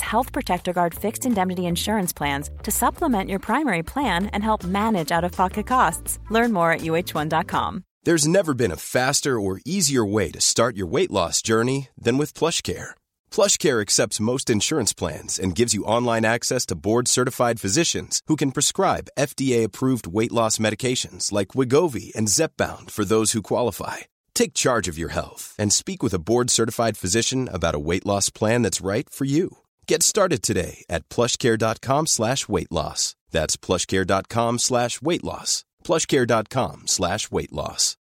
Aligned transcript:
Health 0.00 0.32
Protector 0.32 0.72
Guard 0.72 0.94
fixed 0.94 1.26
indemnity 1.26 1.66
insurance 1.66 2.12
plans 2.12 2.50
to 2.62 2.70
supplement 2.70 3.28
your 3.28 3.38
primary 3.38 3.82
plan 3.82 4.26
and 4.32 4.42
help 4.42 4.64
manage 4.64 5.12
out 5.12 5.24
of 5.24 5.32
pocket 5.32 5.66
costs. 5.66 6.18
Learn 6.30 6.52
more 6.52 6.72
at 6.72 6.80
uh1.com. 6.80 7.84
There's 8.04 8.28
never 8.28 8.54
been 8.54 8.72
a 8.72 8.76
faster 8.76 9.38
or 9.38 9.60
easier 9.66 10.04
way 10.04 10.30
to 10.30 10.40
start 10.40 10.76
your 10.76 10.86
weight 10.86 11.10
loss 11.10 11.42
journey 11.42 11.88
than 11.98 12.16
with 12.16 12.32
PlushCare. 12.32 12.90
PlushCare 13.30 13.82
accepts 13.82 14.20
most 14.20 14.48
insurance 14.48 14.94
plans 14.94 15.38
and 15.38 15.54
gives 15.54 15.74
you 15.74 15.84
online 15.84 16.24
access 16.24 16.64
to 16.66 16.76
board-certified 16.76 17.60
physicians 17.60 18.22
who 18.26 18.36
can 18.36 18.52
prescribe 18.52 19.10
FDA-approved 19.18 20.06
weight 20.06 20.32
loss 20.32 20.58
medications 20.58 21.32
like 21.32 21.48
Wigovi 21.48 22.14
and 22.14 22.28
Zepbound 22.28 22.90
for 22.90 23.04
those 23.04 23.32
who 23.32 23.42
qualify. 23.42 24.06
Take 24.32 24.54
charge 24.54 24.88
of 24.88 24.96
your 24.96 25.10
health 25.10 25.54
and 25.58 25.72
speak 25.72 26.02
with 26.02 26.14
a 26.14 26.20
board-certified 26.20 26.96
physician 26.96 27.48
about 27.52 27.74
a 27.74 27.80
weight 27.80 28.06
loss 28.06 28.30
plan 28.30 28.62
that's 28.62 28.80
right 28.80 29.10
for 29.10 29.26
you. 29.26 29.58
Get 29.90 30.02
started 30.02 30.42
today 30.42 30.84
at 30.90 31.08
plushcare.com 31.08 32.06
slash 32.08 32.46
weight 32.46 32.70
loss. 32.70 33.14
That's 33.30 33.56
plushcare.com 33.56 34.58
slash 34.58 35.00
weight 35.00 35.24
loss. 35.24 35.64
plushcare.com 35.82 36.82
slash 36.84 37.30
weight 37.30 37.52
loss. 37.52 37.96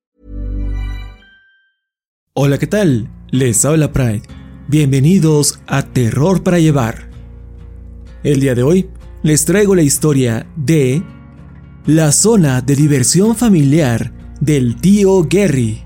Hola, 2.35 2.59
¿qué 2.59 2.69
tal? 2.69 3.09
Les 3.33 3.65
habla 3.65 3.91
Pride. 3.91 4.23
Bienvenidos 4.69 5.59
a 5.67 5.83
Terror 5.83 6.45
para 6.45 6.61
Llevar. 6.61 7.11
El 8.23 8.39
día 8.39 8.55
de 8.55 8.63
hoy 8.63 8.89
les 9.25 9.45
traigo 9.45 9.75
la 9.75 9.83
historia 9.83 10.47
de 10.55 11.03
La 11.87 12.13
zona 12.13 12.61
de 12.61 12.77
diversión 12.77 13.35
familiar 13.35 14.13
del 14.41 14.77
tío 14.77 15.25
Gary, 15.29 15.83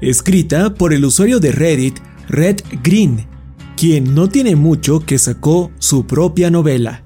escrita 0.00 0.74
por 0.74 0.92
el 0.92 1.04
usuario 1.04 1.38
de 1.38 1.52
Reddit 1.52 2.00
Red 2.28 2.56
Green, 2.82 3.35
quien 3.76 4.14
no 4.14 4.28
tiene 4.28 4.56
mucho 4.56 5.00
que 5.00 5.18
sacó 5.18 5.70
su 5.78 6.06
propia 6.06 6.50
novela. 6.50 7.04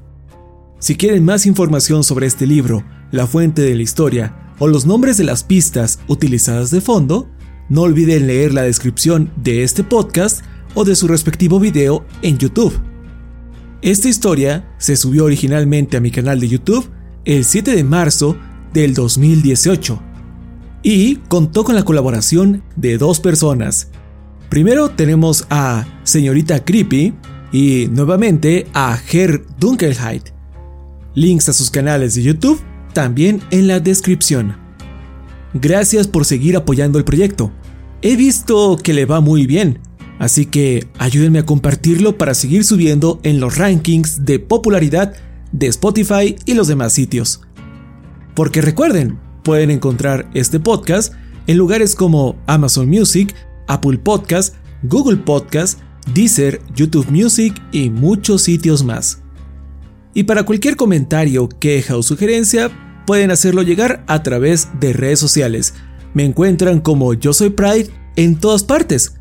Si 0.78 0.96
quieren 0.96 1.24
más 1.24 1.44
información 1.44 2.04
sobre 2.04 2.26
este 2.26 2.46
libro, 2.46 2.84
la 3.10 3.26
fuente 3.26 3.60
de 3.62 3.74
la 3.74 3.82
historia 3.82 4.54
o 4.60 4.68
los 4.68 4.86
nombres 4.86 5.16
de 5.16 5.24
las 5.24 5.42
pistas 5.42 5.98
utilizadas 6.06 6.70
de 6.70 6.80
fondo, 6.80 7.28
no 7.68 7.82
olviden 7.82 8.28
leer 8.28 8.54
la 8.54 8.62
descripción 8.62 9.32
de 9.36 9.64
este 9.64 9.82
podcast 9.82 10.44
o 10.74 10.84
de 10.84 10.94
su 10.94 11.08
respectivo 11.08 11.58
video 11.58 12.06
en 12.22 12.38
YouTube. 12.38 12.72
Esta 13.82 14.08
historia 14.08 14.72
se 14.78 14.96
subió 14.96 15.24
originalmente 15.24 15.96
a 15.96 16.00
mi 16.00 16.10
canal 16.10 16.38
de 16.38 16.48
YouTube 16.48 16.88
el 17.24 17.44
7 17.44 17.74
de 17.74 17.84
marzo 17.84 18.36
del 18.72 18.94
2018 18.94 20.00
y 20.82 21.16
contó 21.16 21.64
con 21.64 21.74
la 21.74 21.84
colaboración 21.84 22.62
de 22.76 22.96
dos 22.96 23.18
personas. 23.18 23.88
Primero 24.50 24.90
tenemos 24.90 25.46
a 25.48 25.86
Señorita 26.02 26.64
Creepy 26.64 27.14
y 27.52 27.86
nuevamente 27.92 28.66
a 28.74 28.96
Ger 28.96 29.44
Dunkelheit. 29.60 30.30
Links 31.14 31.48
a 31.48 31.52
sus 31.52 31.70
canales 31.70 32.16
de 32.16 32.24
YouTube 32.24 32.60
también 32.92 33.40
en 33.52 33.68
la 33.68 33.78
descripción. 33.78 34.56
Gracias 35.54 36.08
por 36.08 36.24
seguir 36.24 36.56
apoyando 36.56 36.98
el 36.98 37.04
proyecto. 37.04 37.52
He 38.02 38.16
visto 38.16 38.76
que 38.76 38.92
le 38.92 39.06
va 39.06 39.20
muy 39.20 39.46
bien, 39.46 39.78
así 40.18 40.46
que 40.46 40.88
ayúdenme 40.98 41.38
a 41.38 41.46
compartirlo 41.46 42.18
para 42.18 42.34
seguir 42.34 42.64
subiendo 42.64 43.20
en 43.22 43.38
los 43.38 43.56
rankings 43.56 44.24
de 44.24 44.40
popularidad 44.40 45.14
de 45.52 45.68
Spotify 45.68 46.34
y 46.44 46.54
los 46.54 46.66
demás 46.66 46.92
sitios. 46.92 47.42
Porque 48.34 48.62
recuerden, 48.62 49.16
pueden 49.44 49.70
encontrar 49.70 50.28
este 50.34 50.58
podcast 50.58 51.14
en 51.46 51.56
lugares 51.56 51.94
como 51.94 52.36
Amazon 52.48 52.88
Music, 52.88 53.32
Apple 53.70 53.98
Podcast, 53.98 54.56
Google 54.82 55.18
Podcast, 55.18 55.78
Deezer, 56.12 56.60
YouTube 56.74 57.08
Music 57.10 57.54
y 57.72 57.88
muchos 57.88 58.42
sitios 58.42 58.84
más. 58.84 59.22
Y 60.12 60.24
para 60.24 60.42
cualquier 60.42 60.76
comentario, 60.76 61.48
queja 61.48 61.96
o 61.96 62.02
sugerencia, 62.02 62.70
pueden 63.06 63.30
hacerlo 63.30 63.62
llegar 63.62 64.04
a 64.08 64.22
través 64.22 64.68
de 64.80 64.92
redes 64.92 65.20
sociales. 65.20 65.74
Me 66.14 66.24
encuentran 66.24 66.80
como 66.80 67.14
Yo 67.14 67.32
Soy 67.32 67.50
Pride 67.50 67.90
en 68.16 68.36
todas 68.36 68.64
partes. 68.64 69.14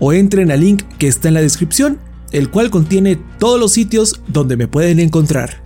O 0.00 0.12
entren 0.12 0.50
al 0.50 0.60
link 0.60 0.82
que 0.98 1.06
está 1.06 1.28
en 1.28 1.34
la 1.34 1.40
descripción, 1.40 2.00
el 2.32 2.50
cual 2.50 2.70
contiene 2.70 3.16
todos 3.38 3.60
los 3.60 3.72
sitios 3.72 4.20
donde 4.26 4.56
me 4.56 4.66
pueden 4.66 4.98
encontrar. 4.98 5.62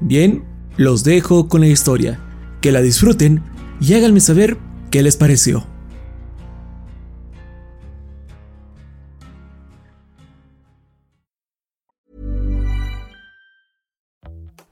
Bien, 0.00 0.44
los 0.76 1.02
dejo 1.02 1.48
con 1.48 1.62
la 1.62 1.66
historia. 1.66 2.20
Que 2.60 2.70
la 2.70 2.82
disfruten 2.82 3.42
y 3.80 3.94
háganme 3.94 4.20
saber 4.20 4.58
qué 4.92 5.02
les 5.02 5.16
pareció. 5.16 5.66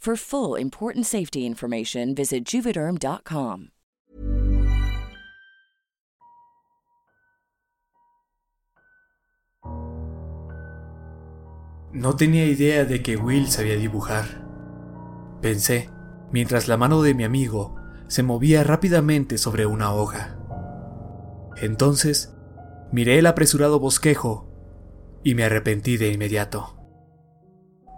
For 0.00 0.16
full 0.16 0.58
important 0.58 1.04
safety 1.04 1.44
information, 1.44 2.14
visit 2.14 2.46
juvederm.com. 2.46 3.68
No 11.92 12.16
tenía 12.16 12.46
idea 12.46 12.86
de 12.86 13.02
que 13.02 13.18
Will 13.18 13.48
sabía 13.48 13.76
dibujar. 13.76 14.24
Pensé, 15.42 15.90
mientras 16.32 16.66
la 16.66 16.78
mano 16.78 17.02
de 17.02 17.12
mi 17.12 17.24
amigo 17.24 17.76
se 18.06 18.22
movía 18.22 18.64
rápidamente 18.64 19.36
sobre 19.36 19.66
una 19.66 19.92
hoja. 19.92 20.38
Entonces, 21.58 22.34
miré 22.90 23.18
el 23.18 23.26
apresurado 23.26 23.78
bosquejo 23.78 24.48
y 25.22 25.34
me 25.34 25.44
arrepentí 25.44 25.98
de 25.98 26.10
inmediato. 26.10 26.78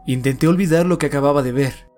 Intenté 0.05 0.49
olvidar 0.49 0.85
lo 0.85 0.99
que 0.99 1.07
acababa 1.07 1.45
de 1.45 1.53
ver. 1.53 1.92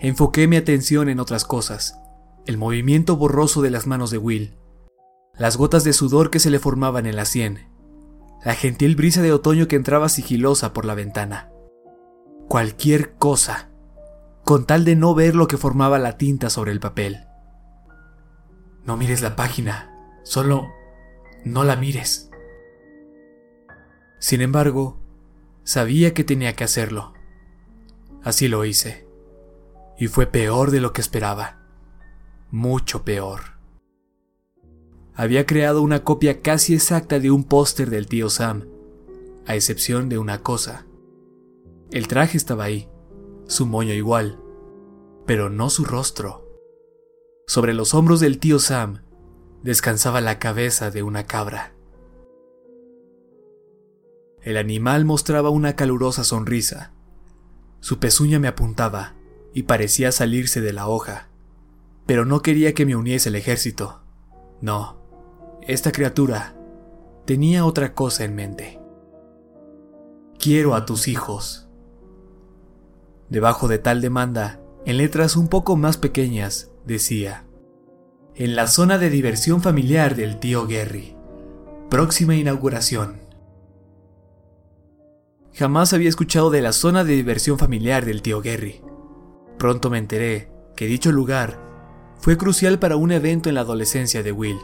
Enfoqué 0.00 0.46
mi 0.46 0.56
atención 0.56 1.08
en 1.08 1.18
otras 1.18 1.44
cosas, 1.44 1.98
el 2.46 2.56
movimiento 2.56 3.16
borroso 3.16 3.62
de 3.62 3.70
las 3.70 3.86
manos 3.88 4.10
de 4.10 4.18
Will, 4.18 4.56
las 5.34 5.56
gotas 5.56 5.82
de 5.82 5.92
sudor 5.92 6.30
que 6.30 6.38
se 6.38 6.50
le 6.50 6.60
formaban 6.60 7.06
en 7.06 7.16
la 7.16 7.24
sien, 7.24 7.68
la 8.44 8.54
gentil 8.54 8.94
brisa 8.94 9.22
de 9.22 9.32
otoño 9.32 9.66
que 9.66 9.74
entraba 9.74 10.08
sigilosa 10.08 10.72
por 10.72 10.84
la 10.84 10.94
ventana. 10.94 11.50
Cualquier 12.46 13.14
cosa, 13.16 13.70
con 14.44 14.66
tal 14.66 14.84
de 14.84 14.94
no 14.94 15.16
ver 15.16 15.34
lo 15.34 15.48
que 15.48 15.56
formaba 15.56 15.98
la 15.98 16.16
tinta 16.16 16.48
sobre 16.48 16.70
el 16.70 16.78
papel. 16.78 17.26
No 18.84 18.96
mires 18.96 19.20
la 19.20 19.34
página, 19.34 19.92
solo 20.22 20.68
no 21.44 21.64
la 21.64 21.74
mires. 21.74 22.30
Sin 24.20 24.42
embargo, 24.42 25.00
sabía 25.64 26.14
que 26.14 26.22
tenía 26.22 26.54
que 26.54 26.64
hacerlo. 26.64 27.14
Así 28.22 28.46
lo 28.46 28.64
hice. 28.64 29.07
Y 29.98 30.06
fue 30.06 30.26
peor 30.26 30.70
de 30.70 30.80
lo 30.80 30.92
que 30.92 31.00
esperaba. 31.00 31.58
Mucho 32.50 33.04
peor. 33.04 33.58
Había 35.14 35.44
creado 35.44 35.82
una 35.82 36.04
copia 36.04 36.40
casi 36.40 36.74
exacta 36.74 37.18
de 37.18 37.32
un 37.32 37.42
póster 37.42 37.90
del 37.90 38.06
tío 38.06 38.30
Sam, 38.30 38.68
a 39.46 39.56
excepción 39.56 40.08
de 40.08 40.18
una 40.18 40.42
cosa. 40.42 40.86
El 41.90 42.06
traje 42.06 42.36
estaba 42.36 42.64
ahí, 42.64 42.88
su 43.48 43.66
moño 43.66 43.92
igual, 43.92 44.38
pero 45.26 45.50
no 45.50 45.70
su 45.70 45.84
rostro. 45.84 46.48
Sobre 47.48 47.74
los 47.74 47.94
hombros 47.94 48.20
del 48.20 48.38
tío 48.38 48.60
Sam 48.60 49.02
descansaba 49.64 50.20
la 50.20 50.38
cabeza 50.38 50.92
de 50.92 51.02
una 51.02 51.24
cabra. 51.24 51.74
El 54.42 54.56
animal 54.56 55.04
mostraba 55.04 55.50
una 55.50 55.74
calurosa 55.74 56.22
sonrisa. 56.22 56.92
Su 57.80 57.98
pezuña 57.98 58.38
me 58.38 58.48
apuntaba 58.48 59.17
y 59.58 59.64
parecía 59.64 60.12
salirse 60.12 60.60
de 60.60 60.72
la 60.72 60.86
hoja, 60.86 61.30
pero 62.06 62.24
no 62.24 62.42
quería 62.42 62.74
que 62.74 62.86
me 62.86 62.94
uniese 62.94 63.28
el 63.28 63.34
ejército. 63.34 64.02
No, 64.60 64.98
esta 65.62 65.90
criatura 65.90 66.54
tenía 67.24 67.64
otra 67.64 67.92
cosa 67.92 68.22
en 68.22 68.36
mente. 68.36 68.78
Quiero 70.38 70.76
a 70.76 70.86
tus 70.86 71.08
hijos. 71.08 71.66
Debajo 73.30 73.66
de 73.66 73.78
tal 73.78 74.00
demanda, 74.00 74.60
en 74.84 74.98
letras 74.98 75.34
un 75.34 75.48
poco 75.48 75.74
más 75.74 75.96
pequeñas, 75.96 76.70
decía, 76.86 77.44
en 78.36 78.54
la 78.54 78.68
zona 78.68 78.96
de 78.96 79.10
diversión 79.10 79.60
familiar 79.60 80.14
del 80.14 80.38
tío 80.38 80.68
Gary. 80.68 81.16
Próxima 81.90 82.36
inauguración. 82.36 83.16
Jamás 85.52 85.92
había 85.94 86.10
escuchado 86.10 86.48
de 86.50 86.62
la 86.62 86.72
zona 86.72 87.02
de 87.02 87.16
diversión 87.16 87.58
familiar 87.58 88.04
del 88.06 88.22
tío 88.22 88.40
Gary. 88.40 88.82
Pronto 89.58 89.90
me 89.90 89.98
enteré 89.98 90.50
que 90.76 90.86
dicho 90.86 91.10
lugar 91.10 91.60
fue 92.20 92.36
crucial 92.36 92.78
para 92.78 92.96
un 92.96 93.12
evento 93.12 93.48
en 93.48 93.56
la 93.56 93.62
adolescencia 93.62 94.22
de 94.22 94.32
Will. 94.32 94.58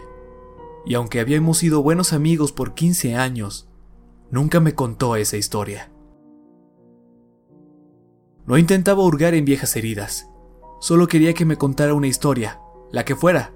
Y 0.87 0.95
aunque 0.95 1.21
habíamos 1.21 1.59
sido 1.59 1.83
buenos 1.83 2.13
amigos 2.13 2.53
por 2.53 2.75
15 2.75 3.17
años, 3.17 3.69
nunca 4.31 4.61
me 4.61 4.75
contó 4.75 5.17
esa 5.17 5.37
historia. 5.37 5.91
No 8.47 8.59
intentaba 8.59 9.03
hurgar 9.03 9.35
en 9.35 9.45
viejas 9.45 9.75
heridas, 9.77 10.29
solo 10.81 11.09
quería 11.09 11.33
que 11.33 11.47
me 11.47 11.57
contara 11.57 11.95
una 11.95 12.07
historia, 12.07 12.61
la 12.93 13.05
que 13.05 13.17
fuera. 13.17 13.55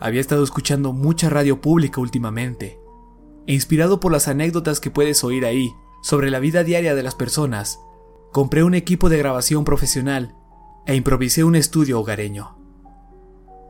Había 0.00 0.20
estado 0.20 0.42
escuchando 0.42 0.92
mucha 0.92 1.30
radio 1.30 1.60
pública 1.60 2.00
últimamente, 2.00 2.80
e 3.46 3.54
inspirado 3.54 4.00
por 4.00 4.10
las 4.10 4.26
anécdotas 4.26 4.80
que 4.80 4.90
puedes 4.90 5.22
oír 5.22 5.46
ahí, 5.46 5.72
sobre 6.02 6.30
la 6.30 6.40
vida 6.40 6.64
diaria 6.64 6.94
de 6.94 7.02
las 7.02 7.14
personas, 7.14 7.78
compré 8.36 8.62
un 8.62 8.74
equipo 8.74 9.08
de 9.08 9.16
grabación 9.16 9.64
profesional 9.64 10.34
e 10.84 10.94
improvisé 10.94 11.42
un 11.42 11.56
estudio 11.56 11.98
hogareño. 11.98 12.58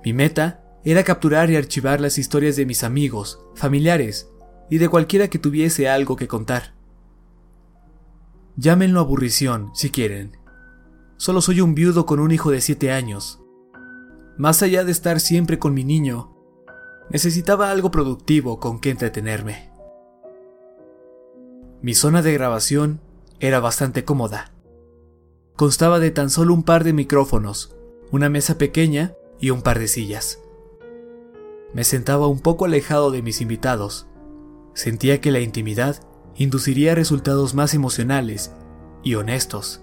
Mi 0.04 0.12
meta 0.12 0.64
era 0.82 1.04
capturar 1.04 1.50
y 1.50 1.56
archivar 1.56 2.00
las 2.00 2.18
historias 2.18 2.56
de 2.56 2.66
mis 2.66 2.82
amigos, 2.82 3.38
familiares 3.54 4.28
y 4.68 4.78
de 4.78 4.88
cualquiera 4.88 5.28
que 5.28 5.38
tuviese 5.38 5.88
algo 5.88 6.16
que 6.16 6.26
contar. 6.26 6.74
Llámenlo 8.56 8.98
aburrición, 8.98 9.70
si 9.72 9.90
quieren. 9.90 10.36
Solo 11.16 11.42
soy 11.42 11.60
un 11.60 11.76
viudo 11.76 12.04
con 12.04 12.18
un 12.18 12.32
hijo 12.32 12.50
de 12.50 12.60
siete 12.60 12.90
años. 12.90 13.40
Más 14.36 14.64
allá 14.64 14.82
de 14.82 14.90
estar 14.90 15.20
siempre 15.20 15.60
con 15.60 15.74
mi 15.74 15.84
niño, 15.84 16.36
necesitaba 17.08 17.70
algo 17.70 17.92
productivo 17.92 18.58
con 18.58 18.80
que 18.80 18.90
entretenerme. 18.90 19.70
Mi 21.82 21.94
zona 21.94 22.20
de 22.20 22.32
grabación 22.32 23.00
era 23.38 23.60
bastante 23.60 24.04
cómoda. 24.04 24.55
Constaba 25.56 26.00
de 26.00 26.10
tan 26.10 26.28
solo 26.28 26.52
un 26.52 26.62
par 26.62 26.84
de 26.84 26.92
micrófonos, 26.92 27.74
una 28.10 28.28
mesa 28.28 28.58
pequeña 28.58 29.14
y 29.40 29.48
un 29.48 29.62
par 29.62 29.78
de 29.78 29.88
sillas. 29.88 30.42
Me 31.72 31.82
sentaba 31.82 32.26
un 32.26 32.40
poco 32.40 32.66
alejado 32.66 33.10
de 33.10 33.22
mis 33.22 33.40
invitados. 33.40 34.06
Sentía 34.74 35.22
que 35.22 35.30
la 35.30 35.40
intimidad 35.40 36.02
induciría 36.36 36.94
resultados 36.94 37.54
más 37.54 37.72
emocionales 37.72 38.52
y 39.02 39.14
honestos. 39.14 39.82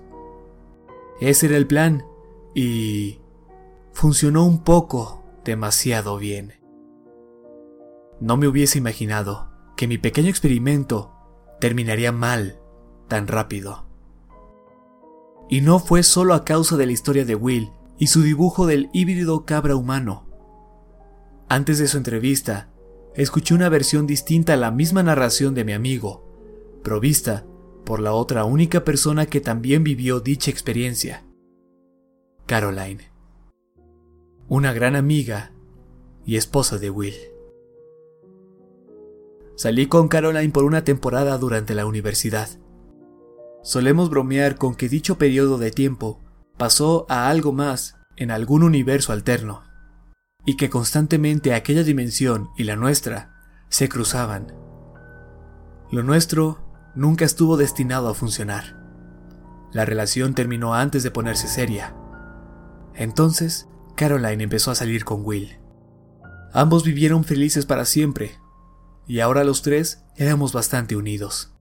Ese 1.20 1.48
era 1.48 1.58
el 1.58 1.66
plan 1.66 2.06
y 2.54 3.20
funcionó 3.94 4.46
un 4.46 4.64
poco 4.64 5.24
demasiado 5.44 6.18
bien. 6.18 6.54
No 8.20 8.38
me 8.38 8.48
hubiese 8.48 8.78
imaginado 8.78 9.50
que 9.76 9.88
mi 9.88 9.98
pequeño 9.98 10.30
experimento 10.30 11.12
terminaría 11.60 12.12
mal 12.12 12.60
tan 13.08 13.28
rápido. 13.28 13.93
Y 15.50 15.62
no 15.62 15.80
fue 15.80 16.04
solo 16.04 16.34
a 16.34 16.46
causa 16.46 16.78
de 16.78 16.86
la 16.86 16.92
historia 16.92 17.26
de 17.26 17.36
Will 17.36 17.72
y 17.98 18.08
su 18.08 18.22
dibujo 18.22 18.66
del 18.66 18.90
híbrido 18.94 19.46
cabra 19.46 19.76
humano. 19.76 20.28
Antes 21.50 21.78
de 21.78 21.88
su 21.88 21.98
entrevista, 21.98 22.70
escuché 23.16 23.54
una 23.54 23.70
versión 23.70 24.08
distinta 24.08 24.54
a 24.54 24.58
la 24.58 24.72
misma 24.72 25.04
narración 25.04 25.54
de 25.54 25.64
mi 25.64 25.74
amigo, 25.74 26.26
provista 26.84 27.46
por 27.86 28.00
la 28.00 28.14
otra 28.14 28.46
única 28.46 28.84
persona 28.84 29.26
que 29.26 29.42
también 29.42 29.84
vivió 29.84 30.20
dicha 30.20 30.50
experiencia, 30.50 31.26
Caroline, 32.46 33.12
una 34.48 34.74
gran 34.74 34.96
amiga 34.96 35.52
y 36.26 36.38
esposa 36.38 36.78
de 36.78 36.90
Will. 36.90 37.16
Salí 39.56 39.88
con 39.88 40.08
Caroline 40.08 40.52
por 40.52 40.64
una 40.64 40.84
temporada 40.84 41.38
durante 41.38 41.76
la 41.76 41.86
universidad. 41.86 42.50
Solemos 43.64 44.10
bromear 44.10 44.58
con 44.58 44.76
que 44.76 44.90
dicho 44.90 45.18
periodo 45.18 45.58
de 45.58 45.72
tiempo 45.72 46.20
pasó 46.58 47.06
a 47.08 47.30
algo 47.30 47.54
más 47.54 47.96
en 48.18 48.30
algún 48.30 48.62
universo 48.62 49.14
alterno, 49.14 49.64
y 50.46 50.58
que 50.58 50.70
constantemente 50.70 51.54
aquella 51.54 51.84
dimensión 51.84 52.50
y 52.58 52.66
la 52.66 52.76
nuestra 52.76 53.34
se 53.70 53.88
cruzaban. 53.88 54.54
Lo 55.92 56.04
nuestro 56.04 56.92
nunca 56.94 57.24
estuvo 57.24 57.56
destinado 57.56 58.10
a 58.10 58.14
funcionar. 58.14 58.78
La 59.72 59.86
relación 59.86 60.36
terminó 60.36 60.76
antes 60.76 61.02
de 61.02 61.12
ponerse 61.12 61.48
seria. 61.48 61.96
Entonces, 62.94 63.70
Caroline 63.96 64.44
empezó 64.44 64.72
a 64.72 64.76
salir 64.76 65.06
con 65.06 65.26
Will. 65.26 65.58
Ambos 66.52 66.84
vivieron 66.84 67.24
felices 67.24 67.66
para 67.66 67.86
siempre, 67.86 68.38
y 69.08 69.22
ahora 69.22 69.46
los 69.46 69.62
tres 69.62 70.04
éramos 70.18 70.52
bastante 70.52 70.98
unidos. 70.98 71.53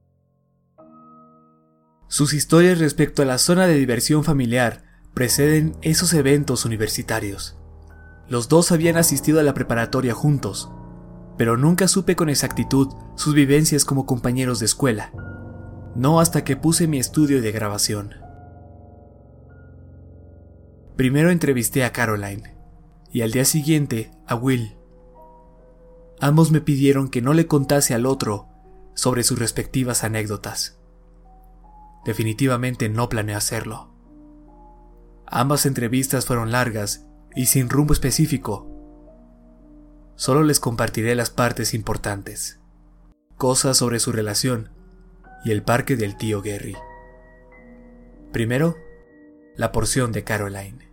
Sus 2.12 2.34
historias 2.34 2.78
respecto 2.78 3.22
a 3.22 3.24
la 3.24 3.38
zona 3.38 3.66
de 3.66 3.72
diversión 3.72 4.22
familiar 4.22 4.82
preceden 5.14 5.78
esos 5.80 6.12
eventos 6.12 6.66
universitarios. 6.66 7.56
Los 8.28 8.50
dos 8.50 8.70
habían 8.70 8.98
asistido 8.98 9.40
a 9.40 9.42
la 9.42 9.54
preparatoria 9.54 10.12
juntos, 10.12 10.70
pero 11.38 11.56
nunca 11.56 11.88
supe 11.88 12.14
con 12.14 12.28
exactitud 12.28 12.88
sus 13.16 13.32
vivencias 13.32 13.86
como 13.86 14.04
compañeros 14.04 14.58
de 14.58 14.66
escuela, 14.66 15.10
no 15.96 16.20
hasta 16.20 16.44
que 16.44 16.54
puse 16.54 16.86
mi 16.86 16.98
estudio 16.98 17.40
de 17.40 17.50
grabación. 17.50 18.12
Primero 20.96 21.30
entrevisté 21.30 21.82
a 21.82 21.92
Caroline 21.92 22.58
y 23.10 23.22
al 23.22 23.30
día 23.30 23.46
siguiente 23.46 24.10
a 24.26 24.34
Will. 24.34 24.76
Ambos 26.20 26.50
me 26.50 26.60
pidieron 26.60 27.08
que 27.08 27.22
no 27.22 27.32
le 27.32 27.46
contase 27.46 27.94
al 27.94 28.04
otro 28.04 28.48
sobre 28.94 29.22
sus 29.22 29.38
respectivas 29.38 30.04
anécdotas 30.04 30.81
definitivamente 32.04 32.88
no 32.88 33.08
planeé 33.08 33.34
hacerlo. 33.34 33.92
Ambas 35.26 35.66
entrevistas 35.66 36.26
fueron 36.26 36.52
largas 36.52 37.06
y 37.34 37.46
sin 37.46 37.70
rumbo 37.70 37.92
específico. 37.92 38.68
Solo 40.14 40.42
les 40.42 40.60
compartiré 40.60 41.14
las 41.14 41.30
partes 41.30 41.74
importantes, 41.74 42.60
cosas 43.36 43.78
sobre 43.78 43.98
su 43.98 44.12
relación 44.12 44.70
y 45.44 45.50
el 45.50 45.62
parque 45.62 45.96
del 45.96 46.16
tío 46.16 46.42
Gary. 46.42 46.76
Primero, 48.32 48.76
la 49.56 49.72
porción 49.72 50.12
de 50.12 50.24
Caroline. 50.24 50.90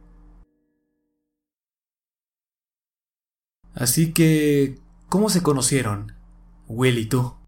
Así 3.74 4.14
que, 4.14 4.80
¿cómo 5.08 5.30
se 5.30 5.44
conocieron, 5.44 6.14
Will 6.68 6.98
y 6.98 7.06
tú? 7.06 7.39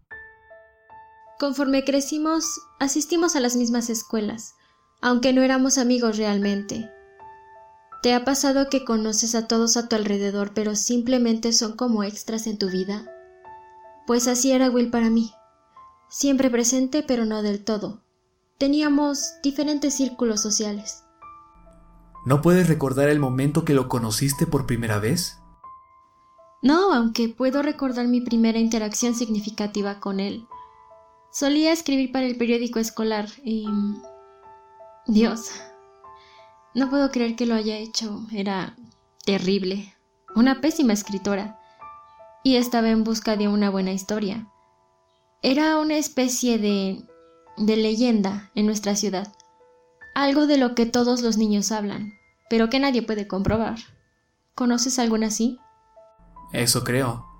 Conforme 1.42 1.82
crecimos, 1.82 2.60
asistimos 2.78 3.34
a 3.34 3.40
las 3.40 3.56
mismas 3.56 3.90
escuelas, 3.90 4.54
aunque 5.00 5.32
no 5.32 5.42
éramos 5.42 5.76
amigos 5.76 6.16
realmente. 6.16 6.88
¿Te 8.00 8.14
ha 8.14 8.24
pasado 8.24 8.68
que 8.70 8.84
conoces 8.84 9.34
a 9.34 9.48
todos 9.48 9.76
a 9.76 9.88
tu 9.88 9.96
alrededor, 9.96 10.54
pero 10.54 10.76
simplemente 10.76 11.52
son 11.52 11.72
como 11.72 12.04
extras 12.04 12.46
en 12.46 12.58
tu 12.58 12.70
vida? 12.70 13.10
Pues 14.06 14.28
así 14.28 14.52
era 14.52 14.70
Will 14.70 14.92
para 14.92 15.10
mí. 15.10 15.32
Siempre 16.08 16.48
presente, 16.48 17.02
pero 17.02 17.24
no 17.24 17.42
del 17.42 17.64
todo. 17.64 18.04
Teníamos 18.56 19.32
diferentes 19.42 19.94
círculos 19.94 20.40
sociales. 20.40 21.02
¿No 22.24 22.40
puedes 22.40 22.68
recordar 22.68 23.08
el 23.08 23.18
momento 23.18 23.64
que 23.64 23.74
lo 23.74 23.88
conociste 23.88 24.46
por 24.46 24.64
primera 24.64 25.00
vez? 25.00 25.38
No, 26.62 26.94
aunque 26.94 27.28
puedo 27.28 27.62
recordar 27.62 28.06
mi 28.06 28.20
primera 28.20 28.60
interacción 28.60 29.16
significativa 29.16 29.98
con 29.98 30.20
él. 30.20 30.46
Solía 31.32 31.72
escribir 31.72 32.12
para 32.12 32.26
el 32.26 32.36
periódico 32.36 32.78
escolar 32.78 33.26
y... 33.42 33.66
Dios. 35.06 35.50
No 36.74 36.90
puedo 36.90 37.10
creer 37.10 37.36
que 37.36 37.46
lo 37.46 37.54
haya 37.54 37.78
hecho. 37.78 38.20
Era 38.32 38.76
terrible. 39.24 39.94
Una 40.36 40.60
pésima 40.60 40.92
escritora. 40.92 41.58
Y 42.44 42.56
estaba 42.56 42.90
en 42.90 43.02
busca 43.02 43.36
de 43.36 43.48
una 43.48 43.70
buena 43.70 43.92
historia. 43.92 44.46
Era 45.40 45.78
una 45.78 45.96
especie 45.96 46.58
de... 46.58 47.02
de 47.56 47.76
leyenda 47.76 48.50
en 48.54 48.66
nuestra 48.66 48.94
ciudad. 48.94 49.32
Algo 50.14 50.46
de 50.46 50.58
lo 50.58 50.74
que 50.74 50.84
todos 50.84 51.22
los 51.22 51.38
niños 51.38 51.72
hablan, 51.72 52.12
pero 52.50 52.68
que 52.68 52.78
nadie 52.78 53.02
puede 53.02 53.26
comprobar. 53.26 53.78
¿Conoces 54.54 54.98
alguna 54.98 55.28
así? 55.28 55.58
Eso 56.52 56.84
creo. 56.84 57.31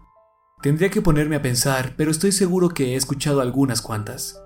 Tendría 0.62 0.90
que 0.90 1.02
ponerme 1.02 1.34
a 1.34 1.42
pensar, 1.42 1.94
pero 1.96 2.12
estoy 2.12 2.30
seguro 2.30 2.68
que 2.68 2.92
he 2.92 2.94
escuchado 2.94 3.40
algunas 3.40 3.82
cuantas. 3.82 4.40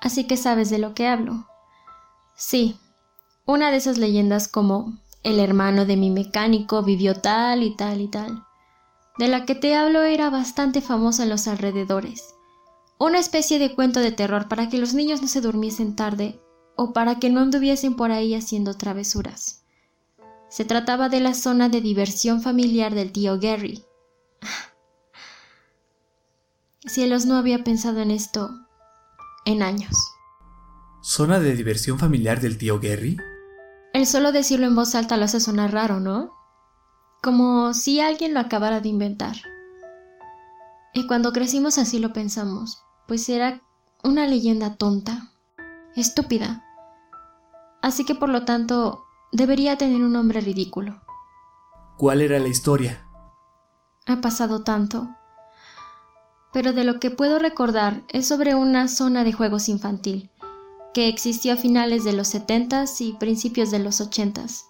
Así 0.00 0.26
que 0.26 0.38
sabes 0.38 0.70
de 0.70 0.78
lo 0.78 0.94
que 0.94 1.06
hablo. 1.06 1.46
Sí, 2.34 2.78
una 3.44 3.70
de 3.70 3.76
esas 3.76 3.98
leyendas 3.98 4.48
como 4.48 4.98
el 5.22 5.38
hermano 5.38 5.84
de 5.84 5.98
mi 5.98 6.08
mecánico 6.08 6.82
vivió 6.82 7.20
tal 7.20 7.62
y 7.62 7.76
tal 7.76 8.00
y 8.00 8.08
tal. 8.08 8.44
De 9.18 9.28
la 9.28 9.44
que 9.44 9.54
te 9.54 9.74
hablo 9.74 10.04
era 10.04 10.30
bastante 10.30 10.80
famosa 10.80 11.24
en 11.24 11.28
los 11.28 11.48
alrededores. 11.48 12.34
Una 12.98 13.18
especie 13.18 13.58
de 13.58 13.74
cuento 13.74 14.00
de 14.00 14.12
terror 14.12 14.48
para 14.48 14.70
que 14.70 14.78
los 14.78 14.94
niños 14.94 15.20
no 15.20 15.28
se 15.28 15.42
durmiesen 15.42 15.96
tarde 15.96 16.40
o 16.76 16.94
para 16.94 17.18
que 17.18 17.28
no 17.28 17.40
anduviesen 17.40 17.94
por 17.94 18.10
ahí 18.10 18.34
haciendo 18.34 18.72
travesuras. 18.74 19.64
Se 20.48 20.64
trataba 20.64 21.10
de 21.10 21.20
la 21.20 21.34
zona 21.34 21.68
de 21.68 21.82
diversión 21.82 22.40
familiar 22.40 22.94
del 22.94 23.12
tío 23.12 23.38
Gary, 23.38 23.84
Cielos 26.86 27.26
no 27.26 27.36
había 27.36 27.64
pensado 27.64 27.98
en 27.98 28.12
esto 28.12 28.50
en 29.44 29.62
años. 29.62 29.96
¿Zona 31.02 31.40
de 31.40 31.54
diversión 31.54 31.98
familiar 31.98 32.40
del 32.40 32.58
tío 32.58 32.78
Gary? 32.80 33.16
El 33.92 34.06
solo 34.06 34.30
decirlo 34.30 34.66
en 34.66 34.76
voz 34.76 34.94
alta 34.94 35.16
lo 35.16 35.24
hace 35.24 35.40
sonar 35.40 35.72
raro, 35.72 35.98
¿no? 35.98 36.32
Como 37.22 37.74
si 37.74 37.98
alguien 37.98 38.34
lo 38.34 38.40
acabara 38.40 38.80
de 38.80 38.88
inventar. 38.88 39.34
Y 40.94 41.08
cuando 41.08 41.32
crecimos 41.32 41.76
así 41.76 41.98
lo 41.98 42.12
pensamos, 42.12 42.82
pues 43.08 43.28
era 43.28 43.62
una 44.04 44.28
leyenda 44.28 44.76
tonta, 44.76 45.32
estúpida. 45.96 46.64
Así 47.82 48.04
que 48.04 48.14
por 48.14 48.28
lo 48.28 48.44
tanto 48.44 49.04
debería 49.32 49.76
tener 49.76 50.02
un 50.02 50.12
nombre 50.12 50.40
ridículo. 50.40 51.02
¿Cuál 51.98 52.20
era 52.20 52.38
la 52.38 52.48
historia? 52.48 53.08
Ha 54.06 54.20
pasado 54.20 54.62
tanto 54.62 55.08
pero 56.56 56.72
de 56.72 56.84
lo 56.84 57.00
que 57.00 57.10
puedo 57.10 57.38
recordar 57.38 58.02
es 58.08 58.26
sobre 58.26 58.54
una 58.54 58.88
zona 58.88 59.24
de 59.24 59.32
juegos 59.34 59.68
infantil, 59.68 60.30
que 60.94 61.06
existió 61.06 61.52
a 61.52 61.56
finales 61.56 62.02
de 62.02 62.14
los 62.14 62.34
70s 62.34 63.02
y 63.02 63.12
principios 63.12 63.70
de 63.70 63.78
los 63.78 64.00
80s. 64.00 64.62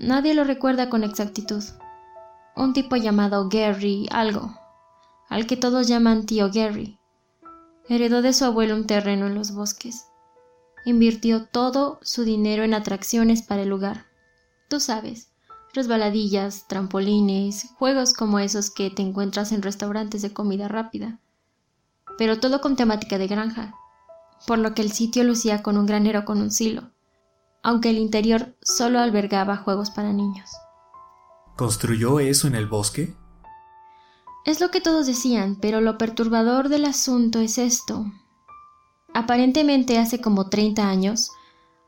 Nadie 0.00 0.32
lo 0.32 0.44
recuerda 0.44 0.88
con 0.88 1.04
exactitud. 1.04 1.62
Un 2.56 2.72
tipo 2.72 2.96
llamado 2.96 3.50
Gary 3.50 4.08
algo, 4.10 4.58
al 5.28 5.46
que 5.46 5.58
todos 5.58 5.88
llaman 5.88 6.24
tío 6.24 6.50
Gary, 6.50 6.98
heredó 7.90 8.22
de 8.22 8.32
su 8.32 8.46
abuelo 8.46 8.76
un 8.76 8.86
terreno 8.86 9.26
en 9.26 9.34
los 9.34 9.52
bosques. 9.52 10.06
Invirtió 10.86 11.44
todo 11.44 11.98
su 12.00 12.24
dinero 12.24 12.64
en 12.64 12.72
atracciones 12.72 13.42
para 13.42 13.60
el 13.60 13.68
lugar. 13.68 14.06
Tú 14.70 14.80
sabes, 14.80 15.34
resbaladillas, 15.76 16.66
trampolines, 16.66 17.68
juegos 17.78 18.12
como 18.12 18.40
esos 18.40 18.70
que 18.70 18.90
te 18.90 19.02
encuentras 19.02 19.52
en 19.52 19.62
restaurantes 19.62 20.22
de 20.22 20.32
comida 20.32 20.66
rápida. 20.66 21.20
Pero 22.18 22.40
todo 22.40 22.60
con 22.60 22.74
temática 22.74 23.18
de 23.18 23.28
granja, 23.28 23.74
por 24.46 24.58
lo 24.58 24.74
que 24.74 24.82
el 24.82 24.90
sitio 24.90 25.22
lucía 25.22 25.62
con 25.62 25.78
un 25.78 25.86
granero 25.86 26.24
con 26.24 26.40
un 26.40 26.50
silo, 26.50 26.90
aunque 27.62 27.90
el 27.90 27.98
interior 27.98 28.56
solo 28.62 28.98
albergaba 28.98 29.56
juegos 29.56 29.90
para 29.90 30.12
niños. 30.12 30.50
¿Construyó 31.56 32.18
eso 32.18 32.48
en 32.48 32.56
el 32.56 32.66
bosque? 32.66 33.14
Es 34.44 34.60
lo 34.60 34.70
que 34.70 34.80
todos 34.80 35.06
decían, 35.06 35.56
pero 35.60 35.80
lo 35.80 35.98
perturbador 35.98 36.68
del 36.68 36.84
asunto 36.84 37.40
es 37.40 37.58
esto. 37.58 38.04
Aparentemente 39.14 39.98
hace 39.98 40.20
como 40.20 40.48
30 40.48 40.88
años, 40.88 41.30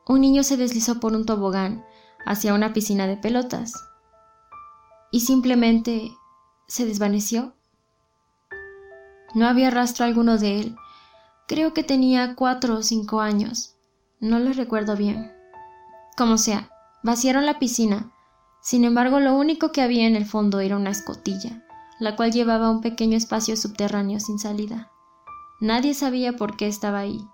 un 0.07 0.21
niño 0.23 0.43
se 0.43 0.57
deslizó 0.57 1.01
por 1.01 1.15
un 1.15 1.27
tobogán 1.27 1.85
hacia 2.25 2.55
una 2.55 2.73
piscina 2.73 3.07
de 3.07 3.17
pelotas 3.17 3.73
y 5.11 5.21
simplemente 5.21 6.17
se 6.67 6.85
desvaneció. 6.85 7.55
No 9.35 9.47
había 9.47 9.71
rastro 9.71 10.05
alguno 10.05 10.39
de 10.39 10.61
él. 10.61 10.77
Creo 11.47 11.73
que 11.73 11.83
tenía 11.83 12.35
cuatro 12.35 12.77
o 12.77 12.83
cinco 12.83 13.21
años. 13.21 13.77
No 14.21 14.39
lo 14.39 14.53
recuerdo 14.53 14.97
bien. 14.97 15.33
Como 16.17 16.39
sea, 16.39 16.71
vaciaron 17.03 17.47
la 17.47 17.59
piscina. 17.59 18.13
Sin 18.61 18.85
embargo, 18.85 19.21
lo 19.21 19.35
único 19.35 19.73
que 19.73 19.83
había 19.83 20.07
en 20.07 20.17
el 20.17 20.27
fondo 20.27 20.61
era 20.61 20.77
una 20.77 20.91
escotilla, 20.91 21.65
la 22.01 22.17
cual 22.17 22.33
llevaba 22.33 22.71
un 22.71 22.81
pequeño 22.81 23.17
espacio 23.17 23.57
subterráneo 23.57 24.21
sin 24.21 24.39
salida. 24.39 24.91
Nadie 25.61 25.95
sabía 25.95 26.35
por 26.35 26.57
qué 26.57 26.67
estaba 26.67 26.99
ahí. 26.99 27.27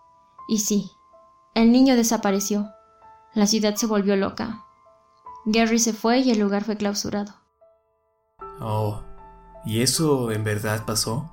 Y 0.48 0.58
sí, 0.58 0.90
el 1.54 1.72
niño 1.72 1.96
desapareció. 1.96 2.70
La 3.34 3.46
ciudad 3.46 3.74
se 3.76 3.86
volvió 3.86 4.16
loca. 4.16 4.64
Gary 5.46 5.78
se 5.78 5.92
fue 5.92 6.20
y 6.20 6.30
el 6.30 6.38
lugar 6.38 6.64
fue 6.64 6.76
clausurado. 6.76 7.34
Oh, 8.60 9.02
¿y 9.66 9.82
eso 9.82 10.30
en 10.30 10.42
verdad 10.42 10.84
pasó? 10.86 11.30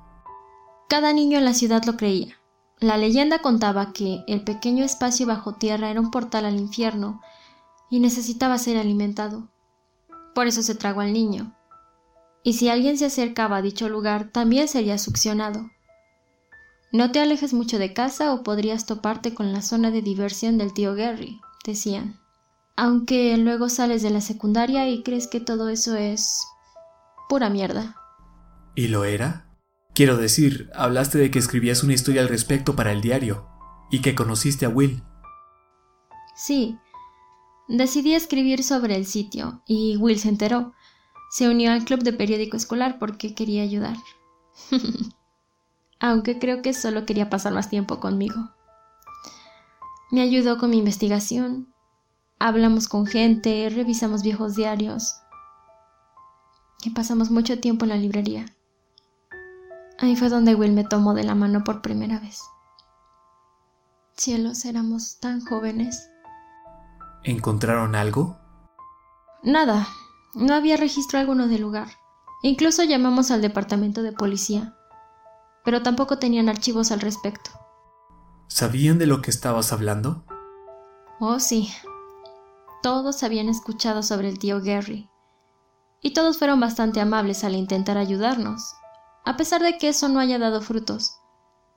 Cada 0.88 1.12
niño 1.12 1.38
en 1.38 1.46
la 1.46 1.54
ciudad 1.54 1.84
lo 1.84 1.96
creía. 1.96 2.36
La 2.78 2.98
leyenda 2.98 3.38
contaba 3.38 3.92
que 3.92 4.24
el 4.26 4.44
pequeño 4.44 4.84
espacio 4.84 5.26
bajo 5.26 5.54
tierra 5.54 5.90
era 5.90 6.00
un 6.00 6.10
portal 6.10 6.44
al 6.44 6.58
infierno 6.58 7.22
y 7.90 8.00
necesitaba 8.00 8.58
ser 8.58 8.76
alimentado. 8.76 9.48
Por 10.34 10.46
eso 10.46 10.62
se 10.62 10.74
tragó 10.74 11.00
al 11.00 11.12
niño. 11.12 11.54
Y 12.42 12.54
si 12.54 12.68
alguien 12.68 12.98
se 12.98 13.06
acercaba 13.06 13.58
a 13.58 13.62
dicho 13.62 13.88
lugar, 13.88 14.30
también 14.30 14.68
sería 14.68 14.98
succionado. 14.98 15.70
No 16.90 17.12
te 17.12 17.20
alejes 17.20 17.54
mucho 17.54 17.78
de 17.78 17.94
casa 17.94 18.34
o 18.34 18.42
podrías 18.42 18.84
toparte 18.84 19.32
con 19.32 19.52
la 19.52 19.62
zona 19.62 19.90
de 19.90 20.02
diversión 20.02 20.58
del 20.58 20.74
tío 20.74 20.94
Gary, 20.94 21.40
decían 21.64 22.21
aunque 22.76 23.36
luego 23.36 23.68
sales 23.68 24.02
de 24.02 24.10
la 24.10 24.20
secundaria 24.20 24.88
y 24.88 25.02
crees 25.02 25.28
que 25.28 25.40
todo 25.40 25.68
eso 25.68 25.94
es 25.94 26.46
pura 27.28 27.50
mierda. 27.50 27.96
¿Y 28.74 28.88
lo 28.88 29.04
era? 29.04 29.46
Quiero 29.94 30.16
decir, 30.16 30.70
hablaste 30.74 31.18
de 31.18 31.30
que 31.30 31.38
escribías 31.38 31.82
una 31.82 31.92
historia 31.92 32.22
al 32.22 32.28
respecto 32.28 32.74
para 32.74 32.92
el 32.92 33.02
diario 33.02 33.46
y 33.90 34.00
que 34.00 34.14
conociste 34.14 34.64
a 34.64 34.70
Will. 34.70 35.02
Sí, 36.34 36.78
decidí 37.68 38.14
escribir 38.14 38.64
sobre 38.64 38.96
el 38.96 39.04
sitio 39.04 39.62
y 39.66 39.96
Will 39.98 40.18
se 40.18 40.30
enteró. 40.30 40.72
Se 41.30 41.48
unió 41.48 41.72
al 41.72 41.84
club 41.84 42.02
de 42.02 42.12
periódico 42.12 42.56
escolar 42.56 42.98
porque 42.98 43.34
quería 43.34 43.62
ayudar. 43.62 43.96
Aunque 46.00 46.38
creo 46.38 46.62
que 46.62 46.72
solo 46.72 47.06
quería 47.06 47.30
pasar 47.30 47.52
más 47.52 47.68
tiempo 47.68 48.00
conmigo. 48.00 48.50
Me 50.10 50.20
ayudó 50.20 50.58
con 50.58 50.70
mi 50.70 50.78
investigación, 50.78 51.71
hablamos 52.46 52.88
con 52.88 53.06
gente, 53.06 53.70
revisamos 53.70 54.22
viejos 54.22 54.56
diarios 54.56 55.14
y 56.82 56.90
pasamos 56.90 57.30
mucho 57.30 57.60
tiempo 57.60 57.84
en 57.84 57.90
la 57.90 57.96
librería. 57.96 58.46
Ahí 60.00 60.16
fue 60.16 60.28
donde 60.28 60.56
Will 60.56 60.72
me 60.72 60.82
tomó 60.82 61.14
de 61.14 61.22
la 61.22 61.36
mano 61.36 61.62
por 61.62 61.82
primera 61.82 62.18
vez. 62.18 62.40
Cielos, 64.16 64.64
éramos 64.64 65.20
tan 65.20 65.40
jóvenes. 65.44 66.10
¿Encontraron 67.22 67.94
algo? 67.94 68.36
Nada, 69.44 69.86
no 70.34 70.54
había 70.54 70.76
registro 70.76 71.20
alguno 71.20 71.46
del 71.46 71.62
lugar. 71.62 71.88
Incluso 72.42 72.82
llamamos 72.82 73.30
al 73.30 73.40
departamento 73.40 74.02
de 74.02 74.12
policía, 74.12 74.76
pero 75.64 75.82
tampoco 75.84 76.18
tenían 76.18 76.48
archivos 76.48 76.90
al 76.90 77.00
respecto. 77.00 77.52
¿Sabían 78.48 78.98
de 78.98 79.06
lo 79.06 79.22
que 79.22 79.30
estabas 79.30 79.72
hablando? 79.72 80.24
Oh, 81.20 81.38
sí, 81.38 81.70
todos 82.82 83.22
habían 83.22 83.48
escuchado 83.48 84.02
sobre 84.02 84.28
el 84.28 84.38
tío 84.38 84.60
Gary. 84.60 85.08
y 86.04 86.14
todos 86.14 86.36
fueron 86.36 86.58
bastante 86.58 87.00
amables 87.00 87.44
al 87.44 87.54
intentar 87.54 87.96
ayudarnos, 87.96 88.74
a 89.24 89.36
pesar 89.36 89.62
de 89.62 89.78
que 89.78 89.88
eso 89.88 90.08
no 90.08 90.18
haya 90.18 90.38
dado 90.38 90.60
frutos. 90.60 91.12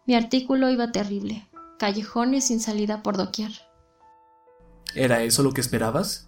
Mi 0.07 0.15
artículo 0.15 0.69
iba 0.71 0.91
terrible, 0.91 1.47
callejones 1.77 2.47
sin 2.47 2.59
salida 2.59 3.03
por 3.03 3.17
doquier. 3.17 3.51
¿Era 4.95 5.21
eso 5.21 5.43
lo 5.43 5.51
que 5.51 5.61
esperabas? 5.61 6.27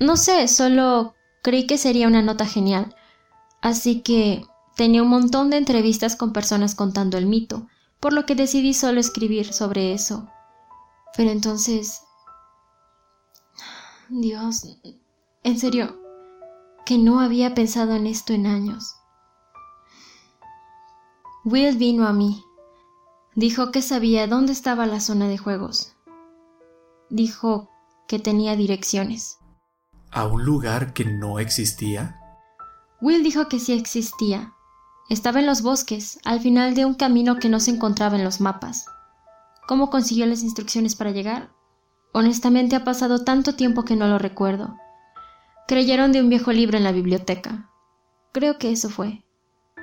No 0.00 0.16
sé, 0.16 0.48
solo 0.48 1.14
creí 1.42 1.66
que 1.66 1.76
sería 1.76 2.08
una 2.08 2.22
nota 2.22 2.46
genial. 2.46 2.94
Así 3.60 4.00
que 4.00 4.46
tenía 4.74 5.02
un 5.02 5.08
montón 5.08 5.50
de 5.50 5.58
entrevistas 5.58 6.16
con 6.16 6.32
personas 6.32 6.74
contando 6.74 7.18
el 7.18 7.26
mito, 7.26 7.68
por 8.00 8.12
lo 8.12 8.24
que 8.24 8.34
decidí 8.34 8.72
solo 8.72 9.00
escribir 9.00 9.52
sobre 9.52 9.92
eso. 9.92 10.28
Pero 11.16 11.30
entonces... 11.30 12.02
Dios, 14.20 14.66
en 15.42 15.58
serio, 15.58 15.98
que 16.84 16.98
no 16.98 17.20
había 17.20 17.54
pensado 17.54 17.94
en 17.94 18.06
esto 18.06 18.34
en 18.34 18.46
años. 18.46 18.96
Will 21.44 21.78
vino 21.78 22.06
a 22.06 22.12
mí. 22.12 22.44
Dijo 23.34 23.72
que 23.72 23.80
sabía 23.80 24.26
dónde 24.26 24.52
estaba 24.52 24.84
la 24.84 25.00
zona 25.00 25.28
de 25.28 25.38
juegos. 25.38 25.96
Dijo 27.08 27.70
que 28.06 28.18
tenía 28.18 28.54
direcciones. 28.54 29.38
¿A 30.10 30.26
un 30.26 30.44
lugar 30.44 30.92
que 30.92 31.06
no 31.06 31.38
existía? 31.38 32.20
Will 33.00 33.22
dijo 33.22 33.48
que 33.48 33.58
sí 33.58 33.72
existía. 33.72 34.52
Estaba 35.08 35.40
en 35.40 35.46
los 35.46 35.62
bosques, 35.62 36.18
al 36.24 36.40
final 36.40 36.74
de 36.74 36.84
un 36.84 36.94
camino 36.94 37.36
que 37.38 37.48
no 37.48 37.60
se 37.60 37.70
encontraba 37.70 38.16
en 38.18 38.24
los 38.24 38.42
mapas. 38.42 38.84
¿Cómo 39.66 39.88
consiguió 39.88 40.26
las 40.26 40.42
instrucciones 40.42 40.96
para 40.96 41.12
llegar? 41.12 41.50
Honestamente 42.12 42.76
ha 42.76 42.84
pasado 42.84 43.24
tanto 43.24 43.54
tiempo 43.54 43.84
que 43.84 43.96
no 43.96 44.06
lo 44.06 44.18
recuerdo. 44.18 44.76
Creyeron 45.66 46.12
de 46.12 46.20
un 46.20 46.28
viejo 46.28 46.52
libro 46.52 46.76
en 46.76 46.84
la 46.84 46.92
biblioteca. 46.92 47.70
Creo 48.32 48.58
que 48.58 48.70
eso 48.70 48.90
fue. 48.90 49.24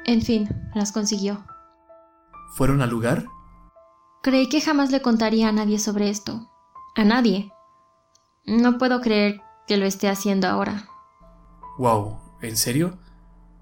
En 0.06 0.22
fin, 0.22 0.50
las 0.76 0.92
consiguió. 0.92 1.46
¿Fueron 2.54 2.82
al 2.82 2.90
lugar? 2.90 3.26
Creí 4.22 4.48
que 4.50 4.62
jamás 4.62 4.92
le 4.92 5.02
contaría 5.02 5.50
a 5.50 5.52
nadie 5.52 5.80
sobre 5.80 6.10
esto. 6.10 6.52
A 6.96 7.04
nadie. 7.04 7.52
No 8.46 8.78
puedo 8.78 9.02
creer 9.02 9.42
que 9.68 9.78
lo 9.78 9.86
esté 9.86 10.10
haciendo 10.10 10.48
ahora. 10.48 10.88
Wow, 11.78 12.18
¿en 12.42 12.58
serio? 12.58 12.98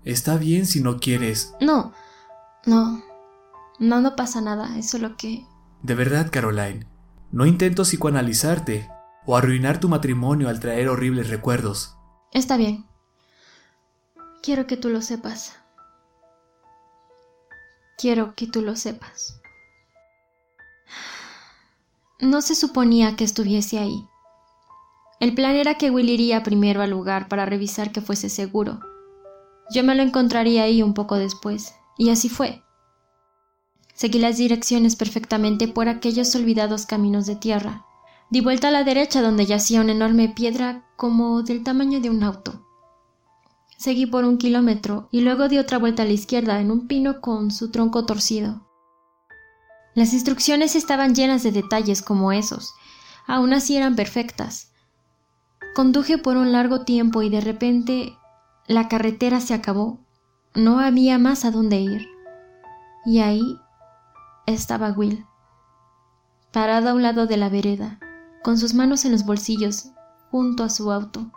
Está 0.04 0.38
bien 0.38 0.66
si 0.66 0.82
no 0.82 1.00
quieres. 1.00 1.54
No, 1.62 1.94
no. 2.66 3.04
No, 3.80 4.02
no 4.02 4.16
pasa 4.16 4.42
nada, 4.42 4.78
es 4.78 4.90
solo 4.90 5.16
que... 5.18 5.46
De 5.84 5.94
verdad, 5.94 6.30
Caroline, 6.32 6.88
no 7.32 7.46
intento 7.46 7.84
psicoanalizarte 7.84 8.90
o 9.26 9.36
arruinar 9.36 9.80
tu 9.80 9.90
matrimonio 9.90 10.50
al 10.50 10.60
traer 10.60 10.88
horribles 10.90 11.30
recuerdos. 11.30 11.96
Está 12.32 12.58
bien. 12.58 12.86
Quiero 14.42 14.68
que 14.68 14.78
tú 14.78 14.90
lo 14.90 15.02
sepas. 15.02 15.58
Quiero 17.98 18.36
que 18.36 18.48
tú 18.48 18.62
lo 18.62 18.76
sepas. 18.76 19.42
No 22.20 22.42
se 22.42 22.56
suponía 22.56 23.16
que 23.16 23.24
estuviese 23.24 23.80
ahí. 23.80 24.08
El 25.20 25.34
plan 25.34 25.56
era 25.56 25.76
que 25.76 25.90
Will 25.90 26.10
iría 26.10 26.44
primero 26.44 26.82
al 26.82 26.92
lugar 26.92 27.28
para 27.28 27.46
revisar 27.46 27.92
que 27.92 28.02
fuese 28.02 28.30
seguro. 28.30 28.80
Yo 29.72 29.84
me 29.84 29.96
lo 29.96 30.04
encontraría 30.04 30.64
ahí 30.64 30.82
un 30.82 30.94
poco 30.94 31.16
después, 31.16 31.74
y 31.98 32.12
así 32.12 32.30
fue. 32.30 32.64
Seguí 33.98 34.20
las 34.20 34.38
direcciones 34.38 34.96
perfectamente 34.96 35.68
por 35.68 35.90
aquellos 35.90 36.36
olvidados 36.36 36.86
caminos 36.86 37.26
de 37.26 37.36
tierra. 37.36 37.84
Di 38.30 38.42
vuelta 38.42 38.68
a 38.68 38.72
la 38.72 38.84
derecha 38.84 39.24
donde 39.24 39.48
yacía 39.48 39.82
una 39.82 39.92
enorme 39.92 40.30
piedra 40.30 40.86
como 40.96 41.42
del 41.42 41.64
tamaño 41.64 42.00
de 42.00 42.12
un 42.12 42.22
auto. 42.22 42.64
Seguí 43.76 44.06
por 44.06 44.24
un 44.24 44.38
kilómetro 44.38 45.10
y 45.12 45.22
luego 45.22 45.50
di 45.50 45.58
otra 45.58 45.80
vuelta 45.80 46.04
a 46.04 46.06
la 46.06 46.12
izquierda 46.12 46.62
en 46.62 46.70
un 46.70 46.88
pino 46.88 47.22
con 47.22 47.50
su 47.50 47.72
tronco 47.72 48.06
torcido. 48.06 48.68
Las 49.96 50.14
instrucciones 50.14 50.76
estaban 50.76 51.16
llenas 51.16 51.42
de 51.42 51.52
detalles 51.52 52.04
como 52.04 52.32
esos, 52.32 52.76
aún 53.26 53.52
así 53.52 53.78
eran 53.78 53.96
perfectas. 53.96 54.74
Conduje 55.74 56.20
por 56.20 56.38
un 56.38 56.52
largo 56.52 56.82
tiempo 56.86 57.24
y 57.24 57.32
de 57.32 57.42
repente 57.42 58.16
la 58.68 58.90
carretera 58.90 59.42
se 59.42 59.56
acabó. 59.56 59.98
No 60.54 60.80
había 60.80 61.18
más 61.18 61.46
a 61.46 61.52
dónde 61.52 61.80
ir. 61.80 62.08
Y 63.04 63.20
ahí 63.20 63.58
estaba 64.48 64.92
Will, 64.92 65.26
parada 66.52 66.92
a 66.92 66.94
un 66.94 67.04
lado 67.04 67.28
de 67.28 67.38
la 67.38 67.50
vereda, 67.50 68.00
con 68.44 68.58
sus 68.58 68.74
manos 68.74 69.04
en 69.04 69.12
los 69.12 69.26
bolsillos, 69.26 69.92
junto 70.32 70.64
a 70.64 70.70
su 70.70 70.92
auto. 70.92 71.32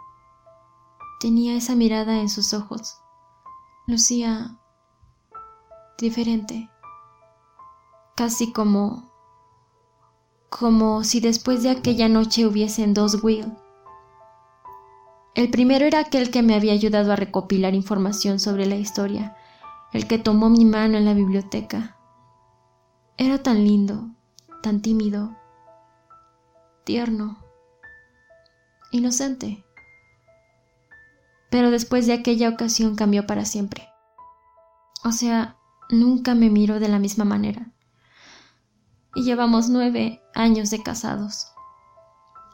Tenía 1.19 1.57
esa 1.57 1.75
mirada 1.75 2.21
en 2.21 2.29
sus 2.29 2.55
ojos. 2.55 2.99
Lucía 3.87 4.57
diferente, 5.99 6.71
casi 8.17 8.53
como 8.53 9.11
como 10.49 11.05
si 11.05 11.21
después 11.21 11.63
de 11.63 11.71
aquella 11.71 12.09
noche 12.09 12.47
hubiesen 12.47 12.95
dos 12.95 13.23
Will. 13.23 13.53
El 15.35 15.51
primero 15.51 15.85
era 15.85 16.01
aquel 16.01 16.31
que 16.31 16.43
me 16.43 16.55
había 16.55 16.73
ayudado 16.73 17.13
a 17.13 17.17
recopilar 17.17 17.75
información 17.75 18.41
sobre 18.41 18.67
la 18.67 18.77
historia, 18.77 19.37
el 19.93 20.07
que 20.09 20.19
tomó 20.19 20.49
mi 20.49 20.65
mano 20.65 20.97
en 20.97 21.05
la 21.05 21.15
biblioteca. 21.15 22.00
Era 23.17 23.43
tan 23.43 23.65
lindo, 23.65 24.11
tan 24.63 24.83
tímido, 24.83 25.37
tierno, 26.85 27.39
inocente. 28.91 29.65
Pero 31.51 31.71
después 31.71 32.07
de 32.07 32.13
aquella 32.13 32.49
ocasión 32.49 32.97
cambió 32.97 33.27
para 33.27 33.45
siempre. 33.45 33.89
O 35.05 35.13
sea, 35.13 35.57
nunca 35.91 36.35
me 36.35 36.51
miró 36.51 36.81
de 36.81 36.89
la 36.89 36.99
misma 36.99 37.25
manera. 37.25 37.73
Y 39.15 39.25
llevamos 39.25 39.69
nueve 39.69 40.23
años 40.35 40.71
de 40.71 40.83
casados. 40.83 41.53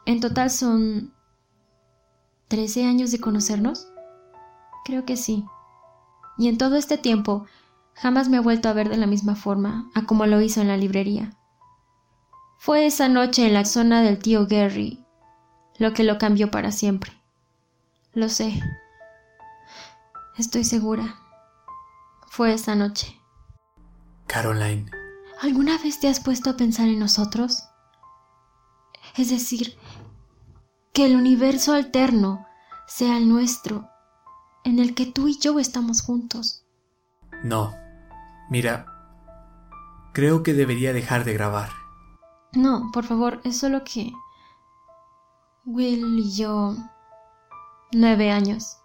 En 0.05 0.19
total 0.19 0.49
son 0.49 1.13
¿Trece 2.47 2.85
años 2.85 3.11
de 3.11 3.19
conocernos? 3.19 3.89
Creo 4.85 5.03
que 5.03 5.17
sí. 5.17 5.43
Y 6.37 6.47
en 6.47 6.57
todo 6.57 6.77
este 6.77 6.97
tiempo 6.97 7.45
jamás 7.97 8.29
me 8.29 8.37
he 8.37 8.41
vuelto 8.41 8.69
a 8.69 8.73
ver 8.73 8.89
de 8.89 8.97
la 8.97 9.07
misma 9.07 9.35
forma 9.35 9.89
a 9.93 10.05
como 10.05 10.25
lo 10.25 10.41
hizo 10.41 10.61
en 10.61 10.67
la 10.67 10.77
librería. 10.77 11.37
Fue 12.57 12.85
esa 12.85 13.09
noche 13.09 13.45
en 13.45 13.53
la 13.53 13.65
zona 13.65 14.01
del 14.01 14.19
tío 14.19 14.47
Gary 14.47 15.03
lo 15.77 15.93
que 15.93 16.03
lo 16.03 16.17
cambió 16.17 16.49
para 16.49 16.71
siempre. 16.71 17.11
Lo 18.13 18.29
sé. 18.29 18.59
Estoy 20.37 20.63
segura. 20.63 21.15
Fue 22.27 22.53
esa 22.53 22.75
noche. 22.75 23.19
Caroline. 24.27 24.89
¿Alguna 25.41 25.77
vez 25.77 25.99
te 25.99 26.07
has 26.07 26.19
puesto 26.19 26.49
a 26.49 26.57
pensar 26.57 26.87
en 26.87 26.99
nosotros? 26.99 27.63
Es 29.15 29.29
decir, 29.29 29.77
que 30.93 31.05
el 31.05 31.15
universo 31.15 31.73
alterno 31.73 32.45
sea 32.87 33.17
el 33.17 33.29
nuestro, 33.29 33.87
en 34.63 34.79
el 34.79 34.95
que 34.95 35.05
tú 35.05 35.27
y 35.27 35.39
yo 35.39 35.59
estamos 35.59 36.01
juntos. 36.01 36.65
No. 37.43 37.73
Mira, 38.49 38.85
creo 40.13 40.43
que 40.43 40.53
debería 40.53 40.93
dejar 40.93 41.23
de 41.25 41.33
grabar. 41.33 41.69
No, 42.53 42.89
por 42.93 43.03
favor, 43.03 43.41
es 43.43 43.57
solo 43.57 43.83
que... 43.83 44.13
Will 45.65 46.19
y 46.19 46.31
yo... 46.35 46.75
Nueve 47.91 48.31
años. 48.31 48.77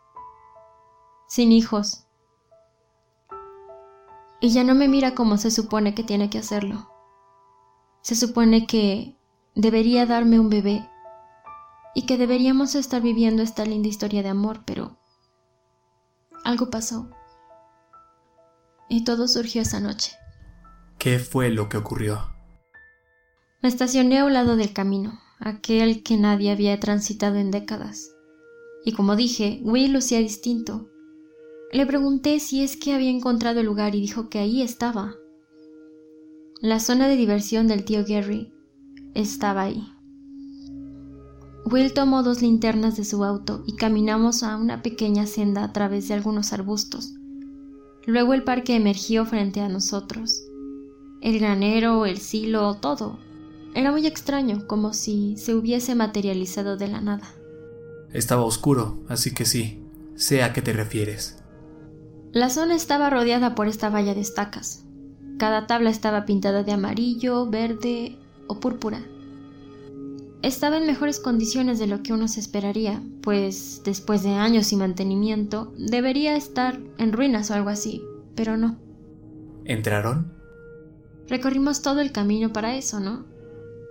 Sin 1.27 1.53
hijos. 1.53 2.07
Y 4.41 4.51
ya 4.51 4.65
no 4.65 4.75
me 4.75 4.89
mira 4.89 5.15
como 5.15 5.37
se 5.39 5.51
supone 5.51 5.95
que 5.95 6.05
tiene 6.05 6.31
que 6.31 6.39
hacerlo. 6.39 6.89
Se 8.01 8.15
supone 8.15 8.67
que 8.67 9.17
debería 9.55 10.07
darme 10.07 10.41
un 10.41 10.51
bebé 10.51 10.89
y 11.95 12.07
que 12.07 12.17
deberíamos 12.17 12.75
estar 12.75 13.03
viviendo 13.03 13.43
esta 13.43 13.65
linda 13.65 13.89
historia 13.89 14.23
de 14.23 14.31
amor, 14.31 14.63
pero 14.65 14.97
algo 16.45 16.71
pasó. 16.71 17.11
Y 18.93 19.05
todo 19.05 19.27
surgió 19.27 19.63
esa 19.63 19.81
noche. 19.81 20.13
¿Qué 20.99 21.19
fue 21.19 21.49
lo 21.49 21.71
que 21.71 21.79
ocurrió? 21.79 22.31
Me 23.63 23.71
estacioné 23.71 24.19
a 24.19 24.27
un 24.27 24.35
lado 24.35 24.55
del 24.55 24.75
camino, 24.75 25.19
aquel 25.39 26.03
que 26.03 26.19
nadie 26.19 26.51
había 26.51 26.79
transitado 26.79 27.37
en 27.37 27.51
décadas. 27.51 28.11
Y 28.85 28.93
como 28.93 29.17
dije, 29.17 29.63
Will 29.65 29.95
lucía 29.95 30.19
distinto. 30.19 30.91
Le 31.73 31.87
pregunté 31.87 32.39
si 32.39 32.63
es 32.63 32.77
que 32.77 32.93
había 32.93 33.09
encontrado 33.09 33.61
el 33.61 33.67
lugar 33.67 33.95
y 33.95 34.03
dijo 34.03 34.29
que 34.29 34.41
ahí 34.41 34.61
estaba. 34.61 35.15
La 36.61 36.79
zona 36.79 37.09
de 37.09 37.17
diversión 37.17 37.69
del 37.69 37.87
tío 37.87 38.05
Gary 38.07 38.53
estaba 39.15 39.63
ahí. 39.63 39.91
Will 41.65 41.95
tomó 41.95 42.23
dos 42.23 42.43
linternas 42.43 42.99
de 42.99 43.07
su 43.07 43.25
auto 43.25 43.65
y 43.67 43.77
caminamos 43.77 44.43
a 44.43 44.59
una 44.59 44.83
pequeña 44.83 45.27
senda 45.27 45.65
a 45.65 45.73
través 45.73 46.09
de 46.09 46.15
algunos 46.15 46.53
arbustos. 46.53 47.15
Luego 48.07 48.35
el 48.35 48.43
parque 48.43 48.75
emergió 48.75 49.25
frente 49.25 49.61
a 49.61 49.69
nosotros. 49.69 50.45
El 51.21 51.39
granero, 51.39 52.05
el 52.05 52.19
silo, 52.19 52.75
todo. 52.75 53.19
Era 53.75 53.93
muy 53.93 54.07
extraño, 54.07 54.67
como 54.67 54.93
si 54.93 55.37
se 55.37 55.55
hubiese 55.55 55.95
materializado 55.95 56.77
de 56.77 56.89
la 56.89 57.01
nada. 57.01 57.29
Estaba 58.13 58.43
oscuro, 58.43 59.03
así 59.09 59.33
que 59.33 59.45
sí. 59.45 59.79
sé 60.17 60.43
a 60.43 60.53
qué 60.53 60.61
te 60.63 60.73
refieres. 60.73 61.43
La 62.33 62.51
zona 62.51 62.75
estaba 62.75 63.11
rodeada 63.11 63.55
por 63.55 63.69
esta 63.69 63.89
valla 63.89 64.15
de 64.15 64.21
estacas. 64.21 64.85
Cada 65.39 65.67
tabla 65.67 65.91
estaba 65.91 66.25
pintada 66.25 66.63
de 66.63 66.73
amarillo, 66.73 67.49
verde 67.49 68.19
o 68.47 68.59
púrpura. 68.61 69.03
Estaba 70.43 70.77
en 70.77 70.87
mejores 70.87 71.21
condiciones 71.21 71.79
de 71.79 71.87
lo 71.87 72.03
que 72.03 72.13
uno 72.13 72.27
se 72.27 72.41
esperaría, 72.41 73.01
pues 73.23 73.83
después 73.85 74.25
de 74.25 74.31
años 74.31 74.67
sin 74.67 74.81
mantenimiento 74.81 75.73
debería 75.79 76.35
estar 76.35 76.81
en 76.99 77.13
ruinas 77.13 77.51
o 77.51 77.55
algo 77.55 77.71
así, 77.71 78.03
pero 78.35 78.57
no. 78.57 78.77
¿Entraron? 79.65 80.33
Recorrimos 81.29 81.81
todo 81.81 82.01
el 82.01 82.11
camino 82.11 82.53
para 82.53 82.75
eso, 82.75 82.99
¿no? 82.99 83.25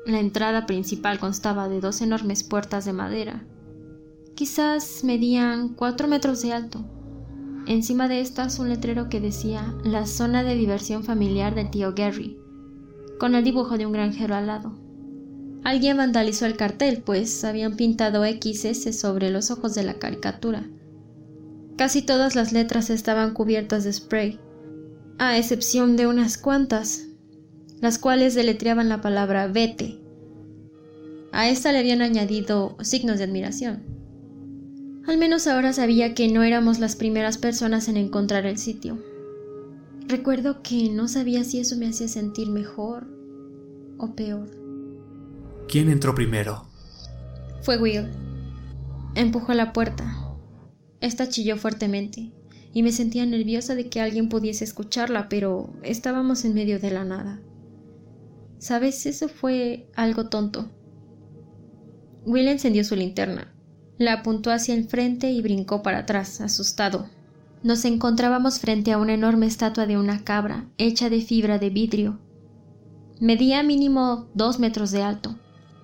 La 0.05 0.19
entrada 0.19 0.65
principal 0.65 1.19
constaba 1.19 1.69
de 1.69 1.79
dos 1.79 2.01
enormes 2.01 2.43
puertas 2.43 2.83
de 2.83 2.91
madera. 2.91 3.45
Quizás 4.35 5.05
medían 5.05 5.69
cuatro 5.69 6.09
metros 6.09 6.41
de 6.41 6.51
alto. 6.51 6.83
Encima 7.65 8.09
de 8.09 8.19
estas 8.19 8.59
un 8.59 8.67
letrero 8.67 9.07
que 9.07 9.21
decía 9.21 9.73
la 9.85 10.05
zona 10.05 10.43
de 10.43 10.55
diversión 10.55 11.03
familiar 11.03 11.55
del 11.55 11.69
tío 11.69 11.93
Gary, 11.95 12.37
con 13.19 13.35
el 13.35 13.43
dibujo 13.45 13.77
de 13.77 13.85
un 13.85 13.93
granjero 13.93 14.35
al 14.35 14.47
lado. 14.47 14.90
Alguien 15.63 15.97
vandalizó 15.97 16.45
el 16.45 16.57
cartel, 16.57 17.03
pues 17.05 17.43
habían 17.43 17.75
pintado 17.75 18.23
XS 18.25 18.99
sobre 18.99 19.29
los 19.29 19.51
ojos 19.51 19.75
de 19.75 19.83
la 19.83 19.95
caricatura. 19.95 20.67
Casi 21.77 22.01
todas 22.01 22.35
las 22.35 22.51
letras 22.51 22.89
estaban 22.89 23.33
cubiertas 23.33 23.83
de 23.83 23.93
spray, 23.93 24.39
a 25.19 25.37
excepción 25.37 25.97
de 25.97 26.07
unas 26.07 26.37
cuantas, 26.37 27.05
las 27.79 27.99
cuales 27.99 28.33
deletreaban 28.33 28.89
la 28.89 29.01
palabra 29.01 29.47
vete. 29.47 29.99
A 31.31 31.49
esta 31.49 31.71
le 31.71 31.79
habían 31.79 32.01
añadido 32.01 32.75
signos 32.81 33.19
de 33.19 33.25
admiración. 33.25 33.83
Al 35.07 35.17
menos 35.17 35.47
ahora 35.47 35.73
sabía 35.73 36.13
que 36.13 36.27
no 36.27 36.43
éramos 36.43 36.79
las 36.79 36.95
primeras 36.95 37.37
personas 37.37 37.87
en 37.87 37.97
encontrar 37.97 38.45
el 38.45 38.57
sitio. 38.57 38.99
Recuerdo 40.07 40.61
que 40.61 40.89
no 40.89 41.07
sabía 41.07 41.43
si 41.43 41.59
eso 41.59 41.77
me 41.77 41.87
hacía 41.87 42.07
sentir 42.07 42.49
mejor 42.49 43.07
o 43.97 44.13
peor. 44.15 44.60
¿Quién 45.71 45.89
entró 45.89 46.13
primero? 46.13 46.65
Fue 47.61 47.77
Will. 47.77 48.09
Empujó 49.15 49.53
la 49.53 49.71
puerta. 49.71 50.35
Esta 50.99 51.29
chilló 51.29 51.55
fuertemente 51.55 52.33
y 52.73 52.83
me 52.83 52.91
sentía 52.91 53.25
nerviosa 53.25 53.73
de 53.73 53.87
que 53.87 54.01
alguien 54.01 54.27
pudiese 54.27 54.65
escucharla, 54.65 55.29
pero 55.29 55.69
estábamos 55.81 56.43
en 56.43 56.55
medio 56.55 56.77
de 56.77 56.91
la 56.91 57.05
nada. 57.05 57.39
Sabes, 58.59 59.05
eso 59.05 59.29
fue 59.29 59.87
algo 59.95 60.27
tonto. 60.27 60.69
Will 62.25 62.49
encendió 62.49 62.83
su 62.83 62.97
linterna, 62.97 63.53
la 63.97 64.15
apuntó 64.15 64.51
hacia 64.51 64.75
el 64.75 64.89
frente 64.89 65.31
y 65.31 65.41
brincó 65.41 65.81
para 65.83 65.99
atrás, 65.99 66.41
asustado. 66.41 67.07
Nos 67.63 67.85
encontrábamos 67.85 68.59
frente 68.59 68.91
a 68.91 68.97
una 68.97 69.13
enorme 69.13 69.45
estatua 69.45 69.85
de 69.85 69.97
una 69.97 70.25
cabra, 70.25 70.65
hecha 70.77 71.09
de 71.09 71.21
fibra 71.21 71.59
de 71.59 71.69
vidrio. 71.69 72.19
Medía 73.21 73.63
mínimo 73.63 74.27
dos 74.33 74.59
metros 74.59 74.91
de 74.91 75.03
alto. 75.03 75.37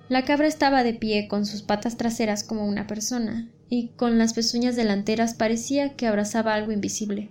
La 0.08 0.24
cabra 0.24 0.46
estaba 0.46 0.84
de 0.84 0.94
pie 0.94 1.28
con 1.28 1.44
sus 1.44 1.62
patas 1.62 1.98
traseras 1.98 2.42
como 2.42 2.66
una 2.66 2.86
persona, 2.86 3.50
y 3.68 3.88
con 3.88 4.16
las 4.16 4.32
pezuñas 4.32 4.74
delanteras 4.74 5.34
parecía 5.34 5.96
que 5.96 6.06
abrazaba 6.06 6.54
algo 6.54 6.72
invisible. 6.72 7.30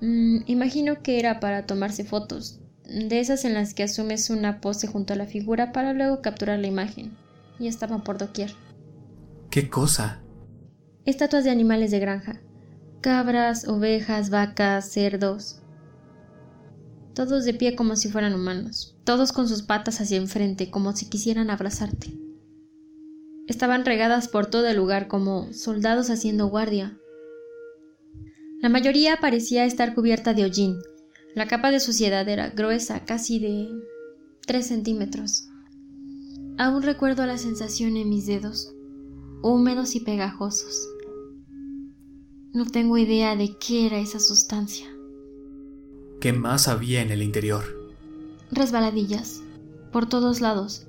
Mm, 0.00 0.42
imagino 0.46 1.02
que 1.02 1.18
era 1.18 1.40
para 1.40 1.66
tomarse 1.66 2.04
fotos, 2.04 2.60
de 2.84 3.18
esas 3.18 3.44
en 3.44 3.54
las 3.54 3.74
que 3.74 3.82
asumes 3.82 4.30
una 4.30 4.60
pose 4.60 4.86
junto 4.86 5.14
a 5.14 5.16
la 5.16 5.26
figura 5.26 5.72
para 5.72 5.92
luego 5.92 6.22
capturar 6.22 6.60
la 6.60 6.68
imagen, 6.68 7.16
y 7.58 7.66
estaban 7.66 8.04
por 8.04 8.18
doquier. 8.18 8.52
¿Qué 9.50 9.68
cosa? 9.68 10.20
Estatuas 11.04 11.42
de 11.42 11.50
animales 11.50 11.90
de 11.90 11.98
granja. 11.98 12.40
Cabras, 13.00 13.66
ovejas, 13.66 14.30
vacas, 14.30 14.92
cerdos. 14.92 15.60
Todos 17.14 17.44
de 17.44 17.54
pie 17.54 17.74
como 17.74 17.96
si 17.96 18.08
fueran 18.08 18.34
humanos, 18.34 18.89
todos 19.10 19.32
con 19.32 19.48
sus 19.48 19.62
patas 19.62 20.00
hacia 20.00 20.18
enfrente 20.18 20.70
como 20.70 20.94
si 20.94 21.08
quisieran 21.08 21.50
abrazarte. 21.50 22.16
Estaban 23.48 23.84
regadas 23.84 24.28
por 24.28 24.46
todo 24.46 24.68
el 24.68 24.76
lugar 24.76 25.08
como 25.08 25.52
soldados 25.52 26.10
haciendo 26.10 26.46
guardia. 26.46 26.96
La 28.60 28.68
mayoría 28.68 29.16
parecía 29.20 29.64
estar 29.64 29.96
cubierta 29.96 30.32
de 30.32 30.44
hollín, 30.44 30.76
la 31.34 31.48
capa 31.48 31.72
de 31.72 31.80
suciedad 31.80 32.28
era 32.28 32.50
gruesa, 32.50 33.04
casi 33.04 33.40
de 33.40 33.68
tres 34.46 34.68
centímetros. 34.68 35.48
Aún 36.56 36.84
recuerdo 36.84 37.26
la 37.26 37.36
sensación 37.36 37.96
en 37.96 38.10
mis 38.10 38.26
dedos, 38.26 38.72
húmedos 39.42 39.96
y 39.96 40.00
pegajosos. 40.02 40.88
No 42.52 42.64
tengo 42.64 42.96
idea 42.96 43.34
de 43.34 43.56
qué 43.58 43.86
era 43.86 43.98
esa 43.98 44.20
sustancia. 44.20 44.86
¿Qué 46.20 46.32
más 46.32 46.68
había 46.68 47.02
en 47.02 47.10
el 47.10 47.24
interior? 47.24 47.79
Resbaladillas, 48.52 49.42
por 49.92 50.08
todos 50.08 50.40
lados. 50.40 50.86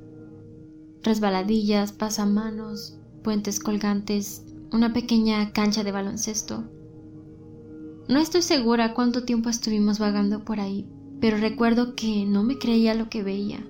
Resbaladillas, 1.04 1.92
pasamanos, 1.92 2.98
puentes 3.24 3.60
colgantes, 3.60 4.44
una 4.72 4.94
pequeña 4.94 5.52
cancha 5.54 5.84
de 5.84 5.92
baloncesto, 5.92 6.66
no 8.12 8.20
estoy 8.20 8.42
segura 8.42 8.94
cuánto 8.94 9.24
tiempo 9.24 9.50
estuvimos 9.50 9.98
vagando 9.98 10.44
por 10.44 10.60
ahí, 10.60 10.86
pero 11.22 11.38
recuerdo 11.38 11.96
que 11.96 12.26
no 12.26 12.44
me 12.44 12.58
creía 12.58 12.94
lo 12.94 13.08
que 13.10 13.24
veía. 13.24 13.66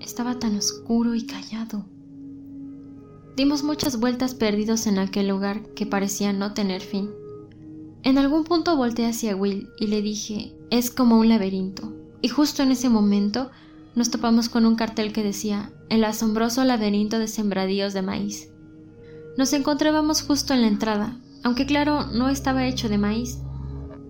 Estaba 0.00 0.38
tan 0.38 0.56
oscuro 0.56 1.14
y 1.14 1.26
callado. 1.26 1.84
Dimos 3.36 3.62
muchas 3.62 4.00
vueltas 4.00 4.34
perdidos 4.34 4.86
en 4.86 4.98
aquel 4.98 5.28
lugar 5.28 5.68
que 5.74 5.84
parecía 5.84 6.32
no 6.32 6.54
tener 6.54 6.80
fin. 6.80 7.10
En 8.02 8.16
algún 8.16 8.44
punto 8.44 8.74
volteé 8.74 9.04
hacia 9.04 9.36
Will 9.36 9.68
y 9.78 9.88
le 9.88 10.00
dije, 10.00 10.55
es 10.70 10.90
como 10.90 11.18
un 11.18 11.28
laberinto. 11.28 11.92
Y 12.20 12.28
justo 12.28 12.62
en 12.62 12.72
ese 12.72 12.88
momento 12.88 13.50
nos 13.94 14.10
topamos 14.10 14.48
con 14.48 14.66
un 14.66 14.76
cartel 14.76 15.12
que 15.12 15.22
decía, 15.22 15.72
el 15.88 16.04
asombroso 16.04 16.64
laberinto 16.64 17.18
de 17.18 17.28
sembradíos 17.28 17.94
de 17.94 18.02
maíz. 18.02 18.50
Nos 19.38 19.52
encontrábamos 19.52 20.22
justo 20.22 20.54
en 20.54 20.62
la 20.62 20.68
entrada, 20.68 21.20
aunque 21.42 21.66
claro, 21.66 22.06
no 22.06 22.28
estaba 22.28 22.66
hecho 22.66 22.88
de 22.88 22.98
maíz. 22.98 23.38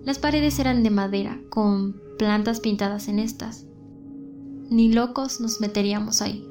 Las 0.03 0.19
paredes 0.19 0.57
eran 0.59 0.83
de 0.83 0.89
madera, 0.89 1.39
con 1.49 2.01
plantas 2.17 2.59
pintadas 2.59 3.07
en 3.07 3.19
estas. 3.19 3.65
Ni 4.69 4.91
locos 4.91 5.39
nos 5.39 5.61
meteríamos 5.61 6.21
ahí. 6.21 6.47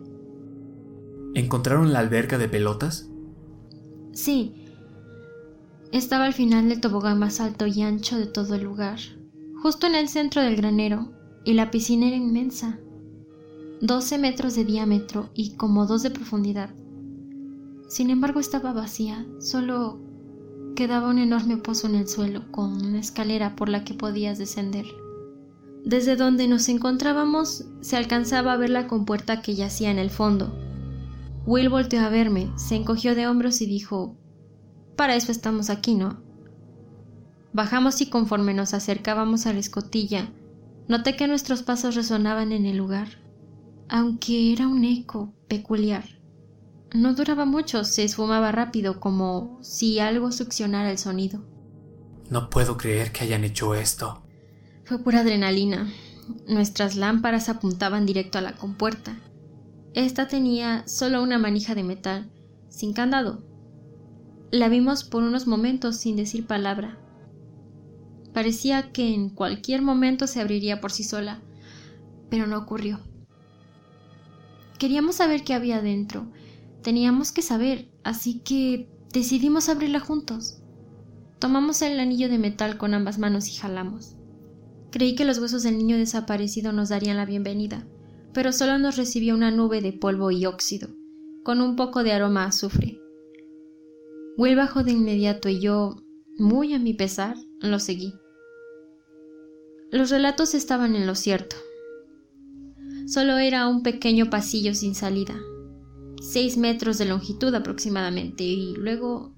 ¿Encontraron 1.35 1.93
la 1.93 1.99
alberca 1.99 2.39
de 2.39 2.49
pelotas? 2.49 3.11
Sí. 4.13 4.55
Estaba 5.93 6.25
al 6.25 6.33
final 6.33 6.69
del 6.69 6.81
tobogán 6.81 7.19
más 7.19 7.41
alto 7.41 7.67
y 7.67 7.83
ancho 7.83 8.19
de 8.19 8.27
todo 8.27 8.55
el 8.55 8.63
lugar, 8.63 8.99
justo 9.67 9.89
en 9.89 9.97
el 9.97 10.09
centro 10.09 10.43
del 10.43 10.55
granero, 10.55 11.09
y 11.45 11.55
la 11.55 11.73
piscina 11.73 12.07
era 12.07 12.15
inmensa. 12.15 12.79
12 13.81 14.17
metros 14.19 14.55
de 14.55 14.65
diámetro 14.65 15.31
y 15.35 15.57
como 15.57 15.87
dos 15.87 16.05
de 16.05 16.13
profundidad. 16.13 16.71
Sin 17.89 18.11
embargo, 18.11 18.39
estaba 18.39 18.73
vacía, 18.73 19.27
solo 19.41 19.99
quedaba 20.77 21.09
un 21.09 21.19
enorme 21.19 21.57
pozo 21.57 21.89
en 21.89 21.97
el 21.97 22.07
suelo 22.07 22.45
con 22.53 22.81
una 22.81 23.01
escalera 23.01 23.57
por 23.57 23.69
la 23.69 23.83
que 23.83 23.95
podías 23.95 24.39
descender. 24.39 24.87
Desde 25.85 26.15
donde 26.15 26.47
nos 26.47 26.69
encontrábamos 26.69 27.65
se 27.81 27.97
alcanzaba 27.97 28.53
a 28.53 28.57
ver 28.57 28.71
la 28.71 28.87
compuerta 28.87 29.43
que 29.43 29.57
yacía 29.57 29.91
en 29.91 29.99
el 29.99 30.11
fondo. 30.11 30.57
Will 31.45 31.71
volteó 31.71 32.03
a 32.03 32.09
verme, 32.09 32.53
se 32.55 32.77
encogió 32.77 33.17
de 33.17 33.27
hombros 33.27 33.61
y 33.61 33.67
dijo 33.67 34.17
Para 34.95 35.17
eso 35.17 35.33
estamos 35.33 35.71
aquí, 35.71 35.97
¿no? 35.97 36.25
Bajamos 37.57 38.03
y 38.03 38.11
conforme 38.11 38.53
nos 38.53 38.75
acercábamos 38.75 39.47
a 39.47 39.55
la 39.55 39.61
escotilla, 39.61 40.29
noté 40.89 41.17
que 41.17 41.27
nuestros 41.27 41.63
pasos 41.63 41.95
resonaban 41.95 42.53
en 42.53 42.67
el 42.67 42.77
lugar, 42.77 43.09
aunque 43.89 44.53
era 44.53 44.69
un 44.69 44.85
eco 44.85 45.33
peculiar. 45.49 46.05
No 46.93 47.15
duraba 47.15 47.47
mucho, 47.47 47.85
se 47.85 48.05
esfumaba 48.05 48.53
rápido, 48.53 49.01
como 49.01 49.59
si 49.63 50.01
algo 50.01 50.33
succionara 50.33 50.91
el 50.91 50.99
sonido. 50.99 51.47
No 52.29 52.51
puedo 52.51 52.77
creer 52.77 53.11
que 53.11 53.25
hayan 53.25 53.43
hecho 53.43 53.75
esto. 53.75 54.23
Fue 54.85 54.99
pura 54.99 55.21
adrenalina. 55.21 55.91
Nuestras 56.47 56.95
lámparas 56.95 57.49
apuntaban 57.49 58.05
directo 58.05 58.37
a 58.37 58.43
la 58.43 58.53
compuerta. 58.53 59.17
Esta 59.95 60.29
tenía 60.29 60.87
solo 60.87 61.23
una 61.23 61.39
manija 61.39 61.75
de 61.75 61.85
metal, 61.85 62.31
sin 62.69 62.93
candado. 62.93 63.43
La 64.51 64.69
vimos 64.69 65.05
por 65.05 65.23
unos 65.23 65.47
momentos 65.47 65.97
sin 65.97 66.17
decir 66.17 66.47
palabra. 66.47 66.99
Parecía 68.37 68.93
que 68.93 69.15
en 69.15 69.31
cualquier 69.31 69.81
momento 69.81 70.27
se 70.27 70.43
abriría 70.43 70.79
por 70.79 70.93
sí 70.93 71.05
sola, 71.05 71.41
pero 72.29 72.47
no 72.47 72.59
ocurrió. 72.59 73.01
Queríamos 74.79 75.15
saber 75.15 75.43
qué 75.43 75.55
había 75.55 75.81
dentro, 75.81 76.31
Teníamos 76.87 77.33
que 77.33 77.43
saber, 77.43 77.89
así 78.05 78.39
que 78.45 78.89
decidimos 79.13 79.69
abrirla 79.69 79.99
juntos. 79.99 80.63
Tomamos 81.41 81.83
el 81.83 81.99
anillo 81.99 82.29
de 82.29 82.39
metal 82.39 82.79
con 82.79 82.95
ambas 82.95 83.19
manos 83.19 83.49
y 83.49 83.57
jalamos. 83.57 84.15
Creí 84.93 85.17
que 85.17 85.25
los 85.25 85.41
huesos 85.41 85.65
del 85.65 85.79
niño 85.79 85.97
desaparecido 85.97 86.71
nos 86.71 86.91
darían 86.91 87.17
la 87.17 87.27
bienvenida, 87.27 87.89
pero 88.33 88.53
solo 88.53 88.79
nos 88.79 88.97
recibió 88.97 89.35
una 89.35 89.51
nube 89.51 89.81
de 89.81 89.95
polvo 89.95 90.31
y 90.31 90.47
óxido, 90.47 90.91
con 91.43 91.61
un 91.61 91.75
poco 91.75 92.05
de 92.05 92.13
aroma 92.13 92.45
a 92.45 92.51
azufre. 92.51 93.01
Will 94.37 94.55
bajó 94.55 94.85
de 94.85 94.93
inmediato 94.93 95.49
y 95.49 95.59
yo, 95.59 95.97
muy 96.39 96.73
a 96.73 96.79
mi 96.79 96.95
pesar, 96.95 97.37
lo 97.59 97.81
seguí. 97.81 98.15
Los 99.91 100.11
relatos 100.11 100.55
estaban 100.55 100.97
en 100.97 101.07
lo 101.07 101.15
cierto. 101.15 101.57
Solo 103.07 103.39
era 103.39 103.69
un 103.69 103.83
pequeño 103.83 104.31
pasillo 104.31 104.75
sin 104.75 104.95
salida, 104.95 105.37
seis 106.21 106.57
metros 106.57 106.99
de 106.99 107.05
longitud 107.05 107.55
aproximadamente, 107.55 108.43
y 108.43 108.75
luego 108.75 109.33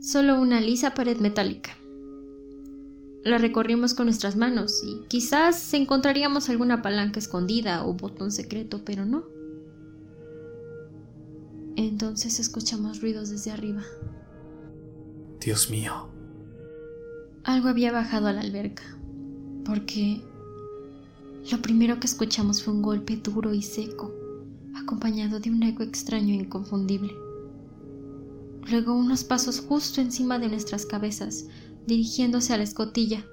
solo 0.00 0.40
una 0.40 0.60
lisa 0.60 0.94
pared 0.94 1.18
metálica. 1.18 1.76
La 3.24 3.36
recorrimos 3.36 3.94
con 3.94 4.06
nuestras 4.06 4.36
manos 4.36 4.82
y 4.82 5.06
quizás 5.08 5.74
encontraríamos 5.74 6.48
alguna 6.48 6.80
palanca 6.80 7.18
escondida 7.18 7.84
o 7.84 7.94
botón 7.94 8.30
secreto, 8.30 8.82
pero 8.84 9.04
no. 9.04 9.24
Entonces 11.76 12.40
escuchamos 12.40 13.02
ruidos 13.02 13.28
desde 13.30 13.50
arriba. 13.50 13.82
Dios 15.40 15.70
mío. 15.70 16.10
Algo 17.44 17.68
había 17.68 17.92
bajado 17.92 18.28
a 18.28 18.32
la 18.32 18.40
alberca, 18.40 18.98
porque 19.64 20.22
lo 21.50 21.62
primero 21.62 21.98
que 21.98 22.06
escuchamos 22.06 22.62
fue 22.62 22.74
un 22.74 22.82
golpe 22.82 23.16
duro 23.16 23.54
y 23.54 23.62
seco, 23.62 24.12
acompañado 24.74 25.40
de 25.40 25.50
un 25.50 25.62
eco 25.62 25.82
extraño 25.82 26.34
e 26.34 26.38
inconfundible. 26.38 27.12
Luego 28.70 28.94
unos 28.94 29.24
pasos 29.24 29.60
justo 29.60 30.00
encima 30.00 30.38
de 30.38 30.48
nuestras 30.48 30.86
cabezas, 30.86 31.46
dirigiéndose 31.86 32.52
a 32.52 32.56
la 32.56 32.62
escotilla. 32.62 33.24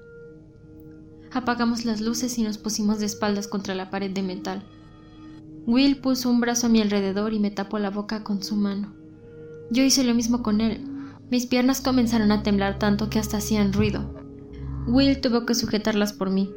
Apagamos 1.30 1.84
las 1.84 2.00
luces 2.00 2.38
y 2.38 2.42
nos 2.42 2.58
pusimos 2.58 2.98
de 2.98 3.06
espaldas 3.06 3.46
contra 3.46 3.74
la 3.74 3.90
pared 3.90 4.10
de 4.10 4.22
metal. 4.22 4.64
Will 5.66 6.00
puso 6.00 6.30
un 6.30 6.40
brazo 6.40 6.66
a 6.66 6.70
mi 6.70 6.80
alrededor 6.80 7.34
y 7.34 7.38
me 7.38 7.50
tapó 7.50 7.78
la 7.78 7.90
boca 7.90 8.24
con 8.24 8.42
su 8.42 8.56
mano. 8.56 8.94
Yo 9.70 9.82
hice 9.82 10.02
lo 10.02 10.14
mismo 10.14 10.42
con 10.42 10.62
él. 10.62 10.84
Mis 11.30 11.46
piernas 11.46 11.82
comenzaron 11.82 12.32
a 12.32 12.42
temblar 12.42 12.78
tanto 12.78 13.10
que 13.10 13.18
hasta 13.18 13.36
hacían 13.36 13.74
ruido. 13.74 14.17
Will 14.88 15.20
tuvo 15.20 15.44
que 15.44 15.54
sujetarlas 15.54 16.14
por 16.14 16.30
mí. 16.30 16.50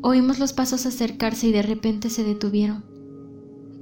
Oímos 0.00 0.38
los 0.38 0.52
pasos 0.52 0.86
acercarse 0.86 1.48
y 1.48 1.52
de 1.52 1.62
repente 1.62 2.08
se 2.08 2.22
detuvieron. 2.22 2.84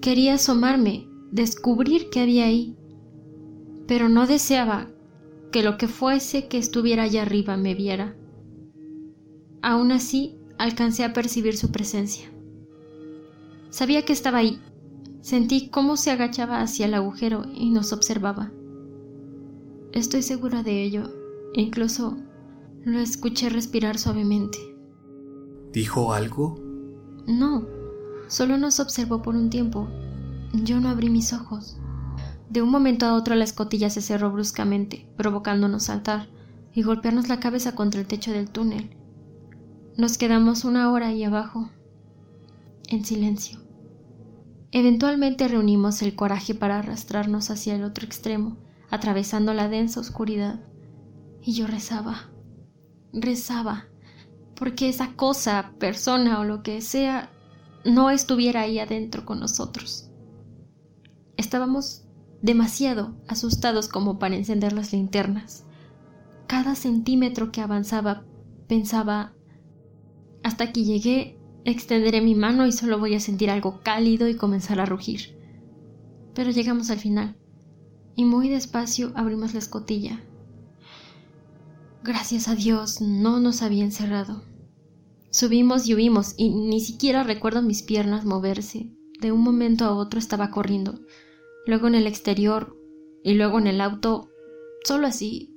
Quería 0.00 0.34
asomarme, 0.34 1.06
descubrir 1.30 2.08
qué 2.10 2.20
había 2.20 2.46
ahí, 2.46 2.74
pero 3.86 4.08
no 4.08 4.26
deseaba 4.26 4.88
que 5.52 5.62
lo 5.62 5.76
que 5.76 5.88
fuese 5.88 6.48
que 6.48 6.56
estuviera 6.56 7.02
allá 7.02 7.22
arriba 7.22 7.58
me 7.58 7.74
viera. 7.74 8.16
Aún 9.60 9.92
así, 9.92 10.38
alcancé 10.56 11.04
a 11.04 11.12
percibir 11.12 11.56
su 11.56 11.70
presencia. 11.70 12.30
Sabía 13.68 14.06
que 14.06 14.14
estaba 14.14 14.38
ahí. 14.38 14.58
Sentí 15.20 15.68
cómo 15.68 15.98
se 15.98 16.10
agachaba 16.10 16.62
hacia 16.62 16.86
el 16.86 16.94
agujero 16.94 17.44
y 17.54 17.70
nos 17.70 17.92
observaba. 17.92 18.52
Estoy 19.92 20.22
segura 20.22 20.62
de 20.62 20.82
ello. 20.82 21.12
Incluso 21.54 22.16
lo 22.84 22.98
escuché 22.98 23.48
respirar 23.48 23.98
suavemente. 23.98 24.58
¿Dijo 25.72 26.12
algo? 26.12 26.56
No, 27.26 27.66
solo 28.28 28.58
nos 28.58 28.78
observó 28.78 29.22
por 29.22 29.34
un 29.34 29.48
tiempo. 29.48 29.88
Yo 30.52 30.80
no 30.80 30.90
abrí 30.90 31.08
mis 31.08 31.32
ojos. 31.32 31.78
De 32.50 32.60
un 32.60 32.70
momento 32.70 33.06
a 33.06 33.14
otro 33.14 33.34
la 33.36 33.44
escotilla 33.44 33.88
se 33.88 34.02
cerró 34.02 34.30
bruscamente, 34.30 35.08
provocándonos 35.16 35.84
saltar 35.84 36.28
y 36.74 36.82
golpearnos 36.82 37.28
la 37.28 37.40
cabeza 37.40 37.74
contra 37.74 38.02
el 38.02 38.06
techo 38.06 38.32
del 38.32 38.50
túnel. 38.50 38.90
Nos 39.96 40.18
quedamos 40.18 40.64
una 40.64 40.92
hora 40.92 41.08
ahí 41.08 41.24
abajo, 41.24 41.70
en 42.88 43.04
silencio. 43.04 43.60
Eventualmente 44.72 45.48
reunimos 45.48 46.02
el 46.02 46.14
coraje 46.14 46.54
para 46.54 46.80
arrastrarnos 46.80 47.50
hacia 47.50 47.76
el 47.76 47.84
otro 47.84 48.04
extremo, 48.04 48.58
atravesando 48.90 49.54
la 49.54 49.68
densa 49.68 50.00
oscuridad. 50.00 50.60
Y 51.42 51.54
yo 51.54 51.66
rezaba, 51.66 52.33
rezaba, 53.14 53.86
porque 54.56 54.88
esa 54.88 55.14
cosa, 55.14 55.72
persona 55.78 56.40
o 56.40 56.44
lo 56.44 56.62
que 56.62 56.80
sea, 56.80 57.30
no 57.84 58.10
estuviera 58.10 58.62
ahí 58.62 58.78
adentro 58.78 59.24
con 59.24 59.40
nosotros. 59.40 60.10
Estábamos 61.36 62.04
demasiado 62.42 63.16
asustados 63.26 63.88
como 63.88 64.18
para 64.18 64.36
encender 64.36 64.72
las 64.72 64.92
linternas. 64.92 65.64
Cada 66.46 66.74
centímetro 66.74 67.52
que 67.52 67.60
avanzaba 67.60 68.24
pensaba, 68.68 69.32
hasta 70.42 70.72
que 70.72 70.84
llegué, 70.84 71.38
extenderé 71.64 72.20
mi 72.20 72.34
mano 72.34 72.66
y 72.66 72.72
solo 72.72 72.98
voy 72.98 73.14
a 73.14 73.20
sentir 73.20 73.50
algo 73.50 73.80
cálido 73.82 74.28
y 74.28 74.36
comenzar 74.36 74.80
a 74.80 74.86
rugir. 74.86 75.38
Pero 76.34 76.50
llegamos 76.50 76.90
al 76.90 76.98
final, 76.98 77.36
y 78.16 78.24
muy 78.24 78.48
despacio 78.48 79.12
abrimos 79.14 79.54
la 79.54 79.60
escotilla. 79.60 80.20
Gracias 82.06 82.48
a 82.48 82.54
Dios 82.54 83.00
no 83.00 83.40
nos 83.40 83.62
había 83.62 83.82
encerrado. 83.82 84.42
Subimos 85.30 85.88
y 85.88 85.94
huimos, 85.94 86.34
y 86.36 86.50
ni 86.50 86.80
siquiera 86.80 87.24
recuerdo 87.24 87.62
mis 87.62 87.82
piernas 87.82 88.26
moverse. 88.26 88.90
De 89.22 89.32
un 89.32 89.40
momento 89.40 89.86
a 89.86 89.94
otro 89.94 90.18
estaba 90.18 90.50
corriendo 90.50 91.00
luego 91.66 91.86
en 91.86 91.94
el 91.94 92.06
exterior 92.06 92.76
y 93.22 93.32
luego 93.32 93.58
en 93.58 93.66
el 93.68 93.80
auto, 93.80 94.28
solo 94.84 95.06
así, 95.06 95.56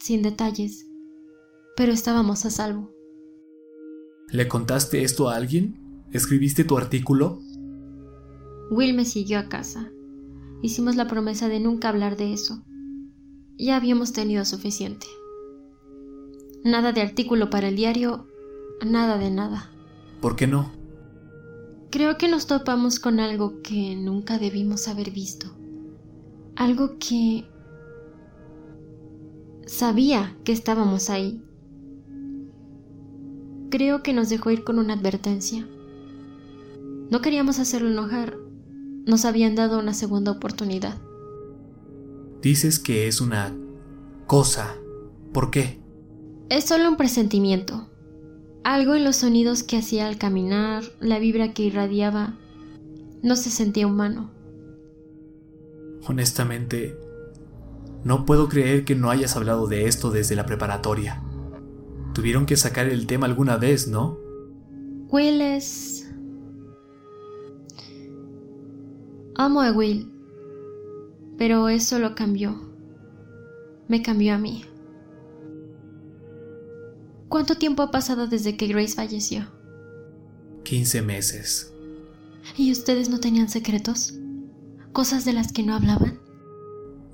sin 0.00 0.22
detalles, 0.22 0.86
pero 1.76 1.92
estábamos 1.92 2.46
a 2.46 2.50
salvo. 2.50 2.90
¿Le 4.30 4.48
contaste 4.48 5.02
esto 5.02 5.28
a 5.28 5.36
alguien? 5.36 6.06
¿Escribiste 6.10 6.64
tu 6.64 6.78
artículo? 6.78 7.42
Will 8.70 8.94
me 8.94 9.04
siguió 9.04 9.38
a 9.38 9.50
casa. 9.50 9.92
Hicimos 10.62 10.96
la 10.96 11.06
promesa 11.06 11.50
de 11.50 11.60
nunca 11.60 11.90
hablar 11.90 12.16
de 12.16 12.32
eso. 12.32 12.64
Ya 13.58 13.76
habíamos 13.76 14.14
tenido 14.14 14.46
suficiente. 14.46 15.06
Nada 16.64 16.92
de 16.92 17.00
artículo 17.00 17.50
para 17.50 17.68
el 17.68 17.76
diario, 17.76 18.26
nada 18.86 19.18
de 19.18 19.30
nada. 19.30 19.70
¿Por 20.20 20.36
qué 20.36 20.46
no? 20.46 20.70
Creo 21.90 22.16
que 22.16 22.28
nos 22.28 22.46
topamos 22.46 23.00
con 23.00 23.20
algo 23.20 23.60
que 23.62 23.96
nunca 23.96 24.38
debimos 24.38 24.86
haber 24.88 25.10
visto. 25.10 25.48
Algo 26.56 26.96
que 26.98 27.44
sabía 29.66 30.36
que 30.44 30.52
estábamos 30.52 31.10
ahí. 31.10 31.42
Creo 33.70 34.02
que 34.02 34.12
nos 34.12 34.28
dejó 34.28 34.50
ir 34.52 34.62
con 34.64 34.78
una 34.78 34.94
advertencia. 34.94 35.66
No 37.10 37.20
queríamos 37.20 37.58
hacerlo 37.58 37.90
enojar. 37.90 38.38
Nos 39.04 39.24
habían 39.24 39.54
dado 39.56 39.80
una 39.80 39.94
segunda 39.94 40.30
oportunidad. 40.30 40.96
Dices 42.40 42.78
que 42.78 43.08
es 43.08 43.20
una 43.20 43.52
cosa. 44.26 44.76
¿Por 45.32 45.50
qué? 45.50 45.81
Es 46.52 46.64
solo 46.64 46.86
un 46.86 46.98
presentimiento. 46.98 47.88
Algo 48.62 48.94
en 48.94 49.04
los 49.04 49.16
sonidos 49.16 49.62
que 49.62 49.78
hacía 49.78 50.06
al 50.06 50.18
caminar, 50.18 50.84
la 51.00 51.18
vibra 51.18 51.54
que 51.54 51.62
irradiaba, 51.62 52.34
no 53.22 53.36
se 53.36 53.48
sentía 53.48 53.86
humano. 53.86 54.30
Honestamente, 56.06 56.94
no 58.04 58.26
puedo 58.26 58.50
creer 58.50 58.84
que 58.84 58.94
no 58.94 59.08
hayas 59.08 59.34
hablado 59.34 59.66
de 59.66 59.86
esto 59.86 60.10
desde 60.10 60.36
la 60.36 60.44
preparatoria. 60.44 61.22
Tuvieron 62.12 62.44
que 62.44 62.58
sacar 62.58 62.86
el 62.86 63.06
tema 63.06 63.24
alguna 63.24 63.56
vez, 63.56 63.88
¿no? 63.88 64.18
Will 65.08 65.40
es... 65.40 66.06
Amo 69.36 69.62
a 69.62 69.72
Will, 69.72 70.12
pero 71.38 71.70
eso 71.70 71.98
lo 71.98 72.14
cambió. 72.14 72.60
Me 73.88 74.02
cambió 74.02 74.34
a 74.34 74.38
mí. 74.38 74.66
¿Cuánto 77.32 77.54
tiempo 77.54 77.82
ha 77.82 77.90
pasado 77.90 78.26
desde 78.26 78.58
que 78.58 78.66
Grace 78.66 78.94
falleció? 78.94 79.46
15 80.64 81.00
meses. 81.00 81.72
¿Y 82.58 82.70
ustedes 82.70 83.08
no 83.08 83.20
tenían 83.20 83.48
secretos? 83.48 84.12
¿Cosas 84.92 85.24
de 85.24 85.32
las 85.32 85.50
que 85.50 85.62
no 85.62 85.74
hablaban? 85.74 86.20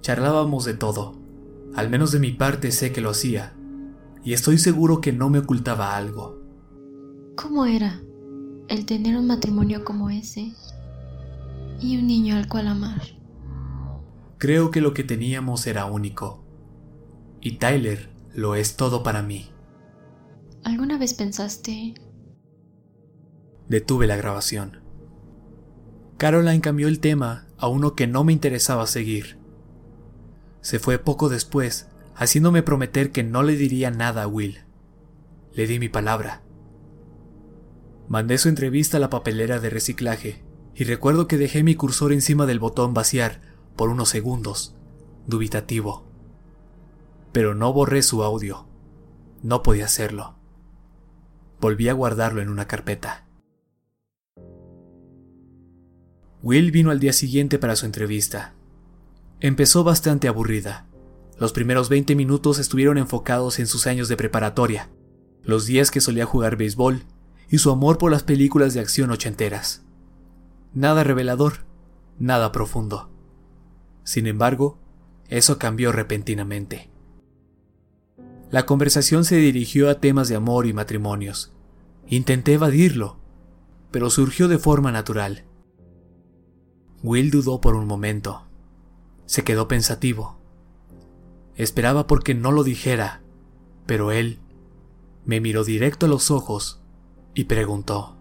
Charlábamos 0.01 0.65
de 0.65 0.75
todo. 0.75 1.15
Al 1.73 1.89
menos 1.89 2.11
de 2.11 2.19
mi 2.19 2.33
parte 2.33 2.73
sé 2.73 2.91
que 2.91 3.01
lo 3.01 3.11
hacía. 3.11 3.55
Y 4.25 4.33
estoy 4.33 4.59
seguro 4.59 5.01
que 5.01 5.13
no 5.13 5.31
me 5.31 5.39
ocultaba 5.39 5.97
algo. 5.97 6.43
¿Cómo 7.37 7.67
era 7.67 8.03
el 8.67 8.87
tener 8.87 9.17
un 9.17 9.29
matrimonio 9.29 9.85
como 9.85 10.11
ese? 10.11 10.53
Y 11.81 11.97
un 11.97 12.09
niño 12.09 12.35
al 12.35 12.49
cual 12.49 12.67
amar. 12.67 13.03
Creo 14.39 14.73
que 14.73 14.81
lo 14.81 14.95
que 14.95 15.05
teníamos 15.05 15.65
era 15.69 15.85
único. 15.85 16.43
Y 17.41 17.59
Tyler 17.59 18.11
lo 18.35 18.57
es 18.57 18.75
todo 18.75 19.05
para 19.05 19.23
mí. 19.23 19.53
¿Alguna 20.65 20.99
vez 20.99 21.15
pensaste... 21.15 21.95
Detuve 23.69 24.07
la 24.07 24.17
grabación. 24.17 24.81
Caroline 26.17 26.61
cambió 26.61 26.89
el 26.89 27.01
tema 27.01 27.47
a 27.59 27.69
uno 27.69 27.95
que 27.95 28.07
no 28.07 28.25
me 28.25 28.33
interesaba 28.33 28.87
seguir. 28.87 29.39
Se 30.61 30.79
fue 30.79 30.99
poco 30.99 31.29
después, 31.29 31.89
haciéndome 32.15 32.63
prometer 32.63 33.13
que 33.13 33.23
no 33.23 33.43
le 33.43 33.57
diría 33.57 33.91
nada 33.91 34.23
a 34.25 34.27
Will. 34.27 34.65
Le 35.53 35.67
di 35.67 35.79
mi 35.79 35.89
palabra. 35.89 36.43
Mandé 38.09 38.39
su 38.39 38.49
entrevista 38.49 38.97
a 38.97 39.01
la 39.01 39.11
papelera 39.11 39.61
de 39.61 39.71
reciclaje 39.71 40.43
y 40.75 40.85
recuerdo 40.85 41.29
que 41.29 41.37
dejé 41.37 41.63
mi 41.63 41.75
cursor 41.75 42.13
encima 42.13 42.47
del 42.47 42.59
botón 42.59 42.95
vaciar 42.95 43.41
por 43.77 43.91
unos 43.91 44.09
segundos, 44.09 44.77
dubitativo. 45.27 46.07
Pero 47.33 47.55
no 47.55 47.73
borré 47.73 48.03
su 48.03 48.25
audio. 48.25 48.67
No 49.43 49.63
podía 49.63 49.85
hacerlo. 49.85 50.38
Volví 51.61 51.89
a 51.89 51.93
guardarlo 51.93 52.41
en 52.41 52.49
una 52.49 52.67
carpeta. 52.67 53.27
Will 56.43 56.71
vino 56.71 56.91
al 56.91 57.01
día 57.01 57.13
siguiente 57.13 57.59
para 57.59 57.75
su 57.75 57.85
entrevista. 57.85 58.55
Empezó 59.41 59.83
bastante 59.83 60.29
aburrida. 60.29 60.87
Los 61.39 61.53
primeros 61.53 61.89
20 61.89 62.15
minutos 62.15 62.59
estuvieron 62.59 62.97
enfocados 62.97 63.59
en 63.59 63.67
sus 63.67 63.87
años 63.87 64.09
de 64.09 64.17
preparatoria, 64.17 64.89
los 65.43 65.67
días 65.67 65.91
que 65.91 66.01
solía 66.01 66.27
jugar 66.27 66.57
béisbol 66.57 67.05
y 67.49 67.59
su 67.59 67.71
amor 67.71 67.99
por 67.99 68.11
las 68.11 68.23
películas 68.23 68.75
de 68.75 68.81
acción 68.81 69.11
ochenteras. 69.11 69.83
Nada 70.75 71.03
revelador, 71.03 71.65
nada 72.19 72.53
profundo. 72.53 73.11
Sin 74.05 74.27
embargo, 74.27 74.79
eso 75.29 75.59
cambió 75.59 75.93
repentinamente. 75.93 76.91
La 78.51 78.65
conversación 78.65 79.25
se 79.25 79.37
dirigió 79.37 79.91
a 79.91 80.01
temas 80.01 80.29
de 80.29 80.37
amor 80.37 80.67
y 80.67 80.73
matrimonios. 80.73 81.53
Intenté 82.07 82.55
evadirlo, 82.55 83.19
pero 83.91 84.09
surgió 84.09 84.49
de 84.49 84.59
forma 84.59 84.91
natural. 84.91 85.45
Will 87.03 87.31
dudó 87.31 87.61
por 87.61 87.75
un 87.75 87.87
momento. 87.87 88.47
Se 89.27 89.45
quedó 89.45 89.69
pensativo. 89.69 90.39
Esperaba 91.57 92.07
porque 92.07 92.35
no 92.35 92.51
lo 92.51 92.65
dijera, 92.65 93.23
pero 93.85 94.13
él 94.13 94.41
me 95.27 95.41
miró 95.41 95.65
directo 95.65 96.07
a 96.07 96.09
los 96.09 96.31
ojos 96.31 96.81
y 97.35 97.45
preguntó. 97.45 98.17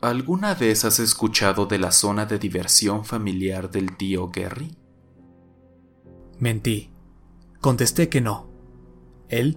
¿Alguna 0.00 0.54
vez 0.54 0.84
has 0.84 1.00
escuchado 1.00 1.66
de 1.66 1.78
la 1.78 1.90
zona 1.90 2.26
de 2.26 2.38
diversión 2.38 3.04
familiar 3.04 3.70
del 3.70 3.96
tío 3.96 4.28
Gary? 4.28 4.76
Mentí. 6.38 6.90
Contesté 7.60 8.08
que 8.08 8.20
no. 8.20 8.51
Él 9.32 9.56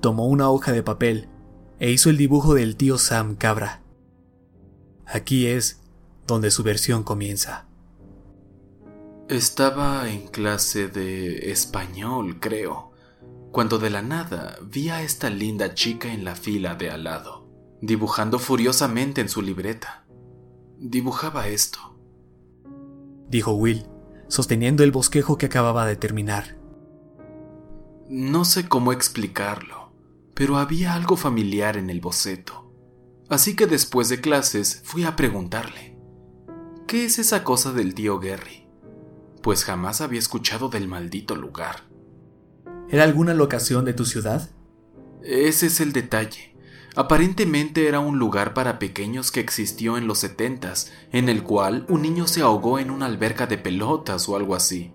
tomó 0.00 0.26
una 0.26 0.50
hoja 0.50 0.72
de 0.72 0.82
papel 0.82 1.28
e 1.78 1.92
hizo 1.92 2.10
el 2.10 2.16
dibujo 2.16 2.54
del 2.54 2.76
tío 2.76 2.98
Sam 2.98 3.36
Cabra. 3.36 3.80
Aquí 5.06 5.46
es 5.46 5.80
donde 6.26 6.50
su 6.50 6.64
versión 6.64 7.04
comienza. 7.04 7.68
Estaba 9.28 10.10
en 10.10 10.26
clase 10.26 10.88
de 10.88 11.52
español, 11.52 12.40
creo, 12.40 12.90
cuando 13.52 13.78
de 13.78 13.90
la 13.90 14.02
nada 14.02 14.58
vi 14.60 14.88
a 14.88 15.02
esta 15.02 15.30
linda 15.30 15.72
chica 15.74 16.12
en 16.12 16.24
la 16.24 16.34
fila 16.34 16.74
de 16.74 16.90
al 16.90 17.04
lado, 17.04 17.48
dibujando 17.80 18.40
furiosamente 18.40 19.20
en 19.20 19.28
su 19.28 19.40
libreta. 19.40 20.04
Dibujaba 20.78 21.46
esto. 21.46 21.78
Dijo 23.28 23.52
Will, 23.52 23.86
sosteniendo 24.26 24.82
el 24.82 24.90
bosquejo 24.90 25.38
que 25.38 25.46
acababa 25.46 25.86
de 25.86 25.94
terminar. 25.94 26.61
No 28.14 28.44
sé 28.44 28.68
cómo 28.68 28.92
explicarlo, 28.92 29.90
pero 30.34 30.58
había 30.58 30.92
algo 30.92 31.16
familiar 31.16 31.78
en 31.78 31.88
el 31.88 32.02
boceto. 32.02 32.70
Así 33.30 33.56
que 33.56 33.66
después 33.66 34.10
de 34.10 34.20
clases 34.20 34.82
fui 34.84 35.04
a 35.04 35.16
preguntarle, 35.16 35.96
¿qué 36.86 37.06
es 37.06 37.18
esa 37.18 37.42
cosa 37.42 37.72
del 37.72 37.94
tío 37.94 38.20
Gary? 38.20 38.68
pues 39.40 39.64
jamás 39.64 40.02
había 40.02 40.18
escuchado 40.18 40.68
del 40.68 40.88
maldito 40.88 41.34
lugar. 41.34 41.88
¿Era 42.90 43.04
alguna 43.04 43.32
locación 43.32 43.86
de 43.86 43.94
tu 43.94 44.04
ciudad? 44.04 44.50
Ese 45.22 45.68
es 45.68 45.80
el 45.80 45.94
detalle. 45.94 46.54
Aparentemente 46.94 47.88
era 47.88 47.98
un 47.98 48.18
lugar 48.18 48.52
para 48.52 48.78
pequeños 48.78 49.32
que 49.32 49.40
existió 49.40 49.96
en 49.96 50.06
los 50.06 50.18
setentas, 50.18 50.92
en 51.12 51.30
el 51.30 51.42
cual 51.42 51.86
un 51.88 52.02
niño 52.02 52.26
se 52.26 52.42
ahogó 52.42 52.78
en 52.78 52.90
una 52.90 53.06
alberca 53.06 53.46
de 53.46 53.56
pelotas 53.56 54.28
o 54.28 54.36
algo 54.36 54.54
así. 54.54 54.92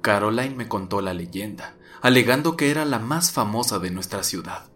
Caroline 0.00 0.56
me 0.56 0.66
contó 0.66 1.02
la 1.02 1.12
leyenda, 1.12 1.77
alegando 2.00 2.56
que 2.56 2.70
era 2.70 2.84
la 2.84 2.98
más 2.98 3.32
famosa 3.32 3.78
de 3.78 3.90
nuestra 3.90 4.22
ciudad. 4.22 4.70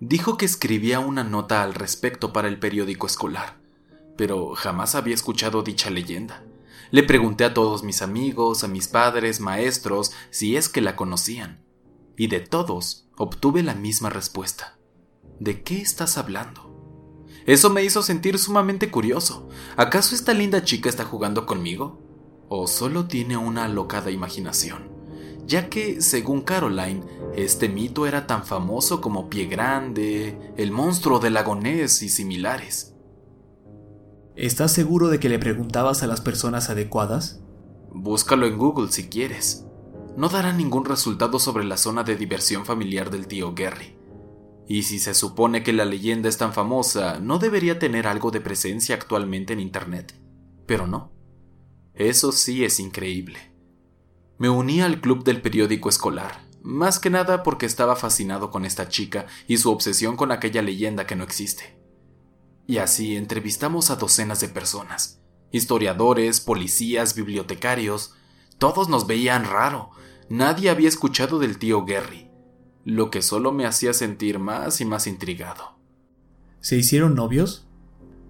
Dijo 0.00 0.36
que 0.36 0.46
escribía 0.46 1.00
una 1.00 1.24
nota 1.24 1.62
al 1.62 1.74
respecto 1.74 2.32
para 2.32 2.48
el 2.48 2.58
periódico 2.58 3.06
escolar, 3.06 3.60
pero 4.16 4.54
jamás 4.54 4.94
había 4.94 5.14
escuchado 5.14 5.62
dicha 5.62 5.90
leyenda. 5.90 6.44
Le 6.90 7.02
pregunté 7.02 7.44
a 7.44 7.54
todos 7.54 7.84
mis 7.84 8.02
amigos, 8.02 8.64
a 8.64 8.68
mis 8.68 8.88
padres, 8.88 9.40
maestros, 9.40 10.12
si 10.30 10.56
es 10.56 10.68
que 10.68 10.80
la 10.80 10.96
conocían. 10.96 11.64
Y 12.16 12.26
de 12.26 12.40
todos 12.40 13.08
obtuve 13.16 13.62
la 13.62 13.74
misma 13.74 14.10
respuesta. 14.10 14.78
¿De 15.38 15.62
qué 15.62 15.80
estás 15.80 16.18
hablando? 16.18 16.70
Eso 17.46 17.70
me 17.70 17.84
hizo 17.84 18.02
sentir 18.02 18.38
sumamente 18.38 18.90
curioso. 18.90 19.48
¿Acaso 19.76 20.14
esta 20.14 20.34
linda 20.34 20.64
chica 20.64 20.88
está 20.88 21.04
jugando 21.04 21.46
conmigo? 21.46 22.02
¿O 22.48 22.66
solo 22.66 23.06
tiene 23.06 23.36
una 23.36 23.64
alocada 23.64 24.10
imaginación? 24.10 24.99
Ya 25.46 25.68
que, 25.68 26.00
según 26.00 26.42
Caroline, 26.42 27.02
este 27.34 27.68
mito 27.68 28.06
era 28.06 28.26
tan 28.26 28.44
famoso 28.44 29.00
como 29.00 29.28
Pie 29.28 29.46
Grande, 29.46 30.52
el 30.56 30.72
monstruo 30.72 31.18
del 31.18 31.34
lagonés 31.34 32.02
y 32.02 32.08
similares. 32.08 32.94
¿Estás 34.36 34.72
seguro 34.72 35.08
de 35.08 35.20
que 35.20 35.28
le 35.28 35.38
preguntabas 35.38 36.02
a 36.02 36.06
las 36.06 36.20
personas 36.20 36.70
adecuadas? 36.70 37.42
Búscalo 37.92 38.46
en 38.46 38.56
Google 38.58 38.90
si 38.90 39.08
quieres. 39.08 39.66
No 40.16 40.28
dará 40.28 40.52
ningún 40.52 40.84
resultado 40.84 41.38
sobre 41.38 41.64
la 41.64 41.76
zona 41.76 42.04
de 42.04 42.16
diversión 42.16 42.64
familiar 42.64 43.10
del 43.10 43.26
tío 43.26 43.54
Gary. 43.54 43.96
Y 44.66 44.84
si 44.84 44.98
se 45.00 45.14
supone 45.14 45.62
que 45.62 45.72
la 45.72 45.84
leyenda 45.84 46.28
es 46.28 46.38
tan 46.38 46.52
famosa, 46.52 47.18
no 47.18 47.38
debería 47.38 47.78
tener 47.78 48.06
algo 48.06 48.30
de 48.30 48.40
presencia 48.40 48.94
actualmente 48.94 49.52
en 49.52 49.60
Internet. 49.60 50.14
Pero 50.66 50.86
no. 50.86 51.12
Eso 51.94 52.30
sí 52.30 52.64
es 52.64 52.78
increíble. 52.78 53.49
Me 54.40 54.48
uní 54.48 54.80
al 54.80 55.02
club 55.02 55.22
del 55.22 55.42
periódico 55.42 55.90
escolar, 55.90 56.40
más 56.62 56.98
que 56.98 57.10
nada 57.10 57.42
porque 57.42 57.66
estaba 57.66 57.94
fascinado 57.94 58.50
con 58.50 58.64
esta 58.64 58.88
chica 58.88 59.26
y 59.46 59.58
su 59.58 59.70
obsesión 59.70 60.16
con 60.16 60.32
aquella 60.32 60.62
leyenda 60.62 61.06
que 61.06 61.14
no 61.14 61.24
existe. 61.24 61.78
Y 62.66 62.78
así 62.78 63.16
entrevistamos 63.16 63.90
a 63.90 63.96
docenas 63.96 64.40
de 64.40 64.48
personas, 64.48 65.20
historiadores, 65.52 66.40
policías, 66.40 67.14
bibliotecarios. 67.14 68.14
Todos 68.56 68.88
nos 68.88 69.06
veían 69.06 69.44
raro. 69.44 69.90
Nadie 70.30 70.70
había 70.70 70.88
escuchado 70.88 71.38
del 71.38 71.58
tío 71.58 71.84
Gary, 71.84 72.30
lo 72.86 73.10
que 73.10 73.20
solo 73.20 73.52
me 73.52 73.66
hacía 73.66 73.92
sentir 73.92 74.38
más 74.38 74.80
y 74.80 74.86
más 74.86 75.06
intrigado. 75.06 75.78
¿Se 76.60 76.76
hicieron 76.76 77.14
novios? 77.14 77.68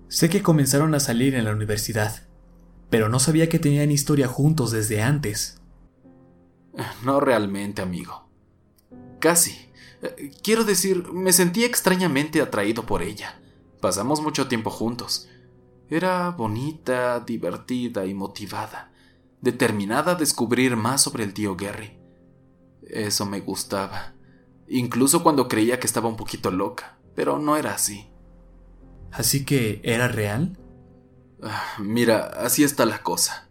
Sé 0.08 0.28
que 0.28 0.42
comenzaron 0.42 0.92
a 0.96 0.98
salir 0.98 1.36
en 1.36 1.44
la 1.44 1.52
universidad, 1.52 2.26
pero 2.88 3.08
no 3.08 3.20
sabía 3.20 3.48
que 3.48 3.60
tenían 3.60 3.92
historia 3.92 4.26
juntos 4.26 4.72
desde 4.72 5.02
antes. 5.02 5.59
No 7.04 7.20
realmente, 7.20 7.82
amigo. 7.82 8.28
Casi. 9.18 9.70
Quiero 10.42 10.64
decir, 10.64 11.12
me 11.12 11.32
sentí 11.32 11.64
extrañamente 11.64 12.40
atraído 12.40 12.86
por 12.86 13.02
ella. 13.02 13.40
Pasamos 13.80 14.22
mucho 14.22 14.48
tiempo 14.48 14.70
juntos. 14.70 15.28
Era 15.90 16.30
bonita, 16.30 17.20
divertida 17.20 18.06
y 18.06 18.14
motivada, 18.14 18.92
determinada 19.40 20.12
a 20.12 20.14
descubrir 20.14 20.76
más 20.76 21.02
sobre 21.02 21.24
el 21.24 21.34
tío 21.34 21.56
Gary. 21.56 21.98
Eso 22.82 23.26
me 23.26 23.40
gustaba, 23.40 24.14
incluso 24.68 25.22
cuando 25.22 25.48
creía 25.48 25.80
que 25.80 25.86
estaba 25.86 26.08
un 26.08 26.16
poquito 26.16 26.50
loca, 26.50 26.98
pero 27.16 27.38
no 27.38 27.56
era 27.56 27.74
así. 27.74 28.08
¿Así 29.10 29.44
que 29.44 29.80
era 29.82 30.06
real? 30.06 30.58
Ah, 31.42 31.74
mira, 31.78 32.20
así 32.20 32.62
está 32.62 32.86
la 32.86 33.02
cosa. 33.02 33.48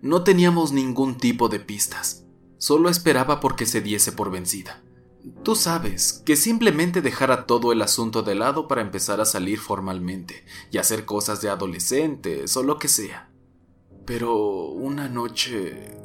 No 0.00 0.24
teníamos 0.24 0.72
ningún 0.72 1.18
tipo 1.18 1.48
de 1.48 1.60
pistas. 1.60 2.21
Solo 2.62 2.88
esperaba 2.90 3.40
porque 3.40 3.66
se 3.66 3.80
diese 3.80 4.12
por 4.12 4.30
vencida. 4.30 4.84
Tú 5.42 5.56
sabes 5.56 6.22
que 6.24 6.36
simplemente 6.36 7.02
dejara 7.02 7.44
todo 7.44 7.72
el 7.72 7.82
asunto 7.82 8.22
de 8.22 8.36
lado 8.36 8.68
para 8.68 8.82
empezar 8.82 9.20
a 9.20 9.24
salir 9.24 9.58
formalmente 9.58 10.44
y 10.70 10.78
hacer 10.78 11.04
cosas 11.04 11.40
de 11.40 11.50
adolescentes 11.50 12.56
o 12.56 12.62
lo 12.62 12.78
que 12.78 12.86
sea. 12.86 13.32
Pero 14.06 14.66
una 14.66 15.08
noche... 15.08 15.96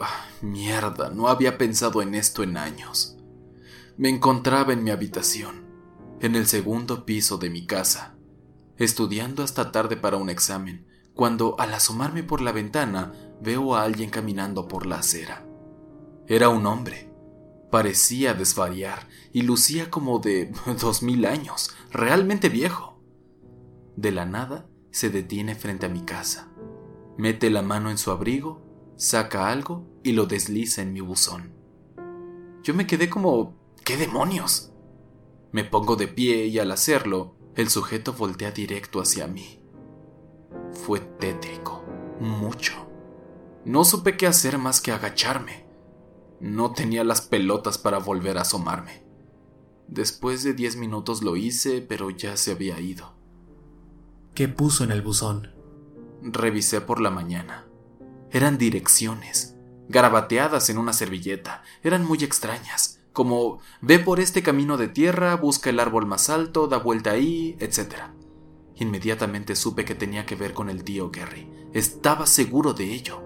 Ah, 0.00 0.26
mierda, 0.40 1.10
no 1.10 1.28
había 1.28 1.56
pensado 1.56 2.02
en 2.02 2.16
esto 2.16 2.42
en 2.42 2.56
años. 2.56 3.16
Me 3.96 4.08
encontraba 4.08 4.72
en 4.72 4.82
mi 4.82 4.90
habitación, 4.90 5.66
en 6.18 6.34
el 6.34 6.48
segundo 6.48 7.06
piso 7.06 7.38
de 7.38 7.48
mi 7.48 7.64
casa, 7.64 8.16
estudiando 8.76 9.44
hasta 9.44 9.70
tarde 9.70 9.96
para 9.96 10.16
un 10.16 10.30
examen, 10.30 10.84
cuando 11.14 11.54
al 11.60 11.72
asomarme 11.72 12.24
por 12.24 12.40
la 12.40 12.50
ventana 12.50 13.12
veo 13.40 13.76
a 13.76 13.84
alguien 13.84 14.10
caminando 14.10 14.66
por 14.66 14.84
la 14.84 14.96
acera. 14.96 15.46
Era 16.32 16.48
un 16.48 16.64
hombre 16.64 17.10
Parecía 17.70 18.32
desvariar 18.32 19.06
y 19.34 19.42
lucía 19.42 19.90
como 19.90 20.18
de 20.18 20.50
dos 20.80 21.02
mil 21.02 21.26
años, 21.26 21.74
realmente 21.90 22.48
viejo. 22.48 23.02
De 23.96 24.12
la 24.12 24.24
nada 24.24 24.66
se 24.90 25.10
detiene 25.10 25.54
frente 25.54 25.84
a 25.84 25.88
mi 25.90 26.00
casa, 26.00 26.50
mete 27.18 27.50
la 27.50 27.60
mano 27.60 27.90
en 27.90 27.98
su 27.98 28.10
abrigo, 28.10 28.62
saca 28.96 29.50
algo 29.50 29.86
y 30.02 30.12
lo 30.12 30.24
desliza 30.24 30.80
en 30.80 30.94
mi 30.94 31.02
buzón. 31.02 31.52
Yo 32.62 32.72
me 32.72 32.86
quedé 32.86 33.10
como 33.10 33.54
¿qué 33.84 33.98
demonios? 33.98 34.72
Me 35.50 35.64
pongo 35.64 35.96
de 35.96 36.08
pie 36.08 36.46
y 36.46 36.58
al 36.58 36.70
hacerlo, 36.70 37.36
el 37.56 37.68
sujeto 37.68 38.14
voltea 38.14 38.52
directo 38.52 39.02
hacia 39.02 39.26
mí. 39.26 39.62
Fue 40.72 41.00
tétrico, 41.00 41.84
mucho. 42.20 42.72
No 43.66 43.84
supe 43.84 44.16
qué 44.16 44.26
hacer 44.26 44.56
más 44.56 44.80
que 44.80 44.92
agacharme 44.92 45.61
No 46.42 46.72
tenía 46.72 47.04
las 47.04 47.20
pelotas 47.20 47.78
para 47.78 47.98
volver 47.98 48.36
a 48.36 48.40
asomarme. 48.40 49.04
Después 49.86 50.42
de 50.42 50.54
diez 50.54 50.74
minutos 50.74 51.22
lo 51.22 51.36
hice, 51.36 51.82
pero 51.82 52.10
ya 52.10 52.36
se 52.36 52.50
había 52.50 52.80
ido. 52.80 53.14
¿Qué 54.34 54.48
puso 54.48 54.82
en 54.82 54.90
el 54.90 55.02
buzón? 55.02 55.52
Revisé 56.20 56.80
por 56.80 57.00
la 57.00 57.10
mañana. 57.10 57.68
Eran 58.32 58.58
direcciones, 58.58 59.54
garabateadas 59.88 60.68
en 60.68 60.78
una 60.78 60.92
servilleta. 60.92 61.62
Eran 61.84 62.04
muy 62.04 62.24
extrañas, 62.24 62.98
como 63.12 63.60
ve 63.80 64.00
por 64.00 64.18
este 64.18 64.42
camino 64.42 64.76
de 64.76 64.88
tierra, 64.88 65.36
busca 65.36 65.70
el 65.70 65.78
árbol 65.78 66.06
más 66.06 66.28
alto, 66.28 66.66
da 66.66 66.78
vuelta 66.78 67.12
ahí, 67.12 67.56
etc. 67.60 67.94
Inmediatamente 68.74 69.54
supe 69.54 69.84
que 69.84 69.94
tenía 69.94 70.26
que 70.26 70.34
ver 70.34 70.54
con 70.54 70.70
el 70.70 70.82
tío 70.82 71.12
Gary. 71.12 71.48
Estaba 71.72 72.26
seguro 72.26 72.74
de 72.74 72.92
ello. 72.92 73.22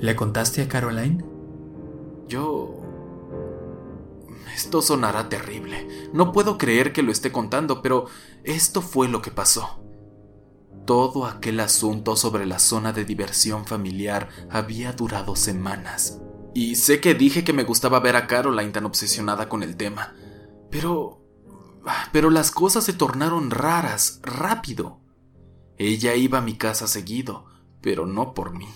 ¿Le 0.00 0.16
contaste 0.16 0.62
a 0.62 0.68
Caroline? 0.68 1.29
Yo... 2.30 2.80
Esto 4.54 4.82
sonará 4.82 5.28
terrible. 5.28 6.10
No 6.12 6.32
puedo 6.32 6.58
creer 6.58 6.92
que 6.92 7.02
lo 7.02 7.10
esté 7.10 7.32
contando, 7.32 7.82
pero 7.82 8.06
esto 8.44 8.82
fue 8.82 9.08
lo 9.08 9.20
que 9.20 9.32
pasó. 9.32 9.82
Todo 10.86 11.26
aquel 11.26 11.60
asunto 11.60 12.16
sobre 12.16 12.46
la 12.46 12.58
zona 12.58 12.92
de 12.92 13.04
diversión 13.04 13.66
familiar 13.66 14.28
había 14.48 14.92
durado 14.92 15.34
semanas. 15.34 16.20
Y 16.54 16.76
sé 16.76 17.00
que 17.00 17.14
dije 17.14 17.44
que 17.44 17.52
me 17.52 17.64
gustaba 17.64 18.00
ver 18.00 18.16
a 18.16 18.26
Caroline 18.26 18.70
tan 18.72 18.86
obsesionada 18.86 19.48
con 19.48 19.62
el 19.62 19.76
tema, 19.76 20.14
pero... 20.70 21.18
Pero 22.12 22.30
las 22.30 22.50
cosas 22.50 22.84
se 22.84 22.92
tornaron 22.92 23.50
raras, 23.50 24.20
rápido. 24.22 25.00
Ella 25.78 26.14
iba 26.14 26.38
a 26.38 26.42
mi 26.42 26.56
casa 26.56 26.86
seguido, 26.86 27.46
pero 27.80 28.04
no 28.04 28.34
por 28.34 28.52
mí 28.52 28.68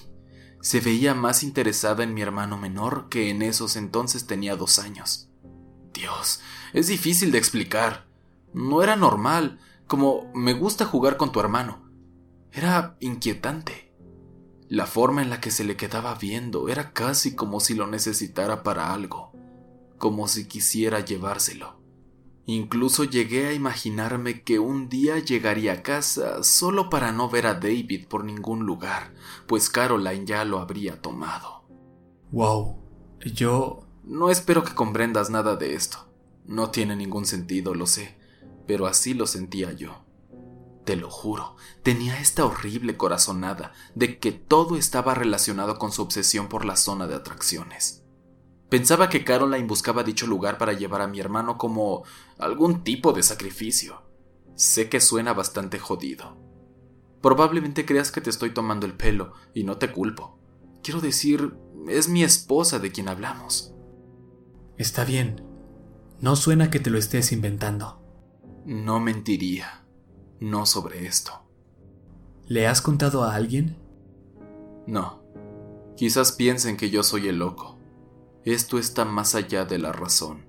se 0.65 0.81
veía 0.81 1.13
más 1.15 1.43
interesada 1.43 2.05
en 2.05 2.15
mi 2.15 2.23
hermano 2.23 2.57
menor 2.57 3.11
que 3.11 3.29
en 3.29 3.43
esos 3.43 3.77
entonces 3.77 4.27
tenía 4.27 4.57
dos 4.57 4.79
años. 4.79 5.29
Dios, 5.93 6.41
es 6.73 6.87
difícil 6.87 7.33
de 7.33 7.37
explicar. 7.37 8.07
No 8.55 8.83
era 8.83 8.97
normal, 8.97 9.61
como 9.87 10.33
me 10.35 10.55
gusta 10.55 10.87
jugar 10.87 11.19
con 11.19 11.33
tu 11.33 11.41
hermano. 11.41 11.87
Era 12.51 12.97
inquietante. 13.01 13.93
La 14.71 14.87
forma 14.87 15.21
en 15.21 15.29
la 15.29 15.39
que 15.39 15.51
se 15.51 15.65
le 15.65 15.77
quedaba 15.77 16.15
viendo 16.15 16.71
era 16.71 16.95
casi 16.95 17.35
como 17.35 17.61
si 17.61 17.75
lo 17.75 17.87
necesitara 17.87 18.63
para 18.63 18.95
algo, 18.95 19.33
como 19.99 20.29
si 20.29 20.47
quisiera 20.47 21.01
llevárselo. 21.01 21.79
Incluso 22.47 23.05
llegué 23.05 23.47
a 23.47 23.53
imaginarme 23.55 24.43
que 24.43 24.59
un 24.59 24.89
día 24.89 25.19
llegaría 25.19 25.73
a 25.73 25.83
casa 25.83 26.43
solo 26.43 26.91
para 26.91 27.11
no 27.11 27.31
ver 27.31 27.47
a 27.47 27.55
David 27.55 28.07
por 28.07 28.25
ningún 28.25 28.67
lugar, 28.67 29.15
pues 29.47 29.71
Caroline 29.71 30.27
ya 30.27 30.45
lo 30.45 30.59
habría 30.59 31.01
tomado. 31.01 31.65
Wow, 32.31 32.79
yo... 33.21 33.81
No 34.07 34.31
espero 34.31 34.65
que 34.65 34.75
comprendas 34.75 35.31
nada 35.31 35.57
de 35.57 35.75
esto. 35.75 36.07
No 36.45 36.71
tiene 36.71 36.95
ningún 36.95 37.25
sentido, 37.25 37.75
lo 37.75 37.87
sé, 37.87 38.19
pero 38.67 38.87
así 38.87 39.15
lo 39.15 39.27
sentía 39.27 39.73
yo. 39.73 40.05
Te 40.85 40.97
lo 40.97 41.11
juro, 41.11 41.57
tenía 41.83 42.21
esta 42.21 42.45
horrible 42.45 42.99
corazonada 42.99 43.73
de 43.95 44.19
que 44.19 44.33
todo 44.33 44.77
estaba 44.77 45.15
relacionado 45.15 45.79
con 45.79 45.91
su 45.91 46.03
obsesión 46.03 46.49
por 46.49 46.67
la 46.67 46.77
zona 46.77 47.07
de 47.07 47.15
atracciones. 47.15 48.04
Pensaba 48.69 49.09
que 49.09 49.25
Caroline 49.25 49.67
buscaba 49.67 50.03
dicho 50.03 50.27
lugar 50.27 50.59
para 50.59 50.73
llevar 50.73 51.01
a 51.01 51.07
mi 51.07 51.21
hermano 51.21 51.59
como 51.59 52.05
algún 52.39 52.83
tipo 52.83 53.13
de 53.13 53.23
sacrificio. 53.23 54.03
Sé 54.55 54.89
que 54.89 55.01
suena 55.01 55.33
bastante 55.33 55.79
jodido. 55.79 56.37
Probablemente 57.21 57.87
creas 57.87 58.11
que 58.11 58.21
te 58.21 58.31
estoy 58.31 58.51
tomando 58.51 58.87
el 58.87 58.95
pelo, 58.95 59.33
y 59.55 59.65
no 59.65 59.79
te 59.79 59.91
culpo. 59.93 60.39
Quiero 60.83 61.01
decir, 61.01 61.57
es 61.89 62.09
mi 62.09 62.23
esposa 62.23 62.79
de 62.79 62.93
quien 62.93 63.09
hablamos. 63.09 63.75
Está 64.77 65.05
bien. 65.05 65.43
No 66.21 66.37
suena 66.37 66.71
que 66.71 66.81
te 66.81 66.91
lo 66.91 66.99
estés 66.99 67.33
inventando. 67.33 68.03
No 68.65 69.01
mentiría. 69.01 69.85
No 70.41 70.67
sobre 70.67 71.07
esto. 71.07 71.45
¿Le 72.47 72.67
has 72.67 72.83
contado 72.83 73.25
a 73.25 73.35
alguien? 73.35 73.79
No. 74.87 75.23
Quizás 75.97 76.33
piensen 76.33 76.77
que 76.77 76.91
yo 76.91 77.03
soy 77.03 77.29
el 77.29 77.39
loco. 77.39 77.74
Esto 78.45 78.79
está 78.79 79.05
más 79.05 79.35
allá 79.35 79.65
de 79.65 79.79
la 79.79 79.93
razón. 79.93 80.45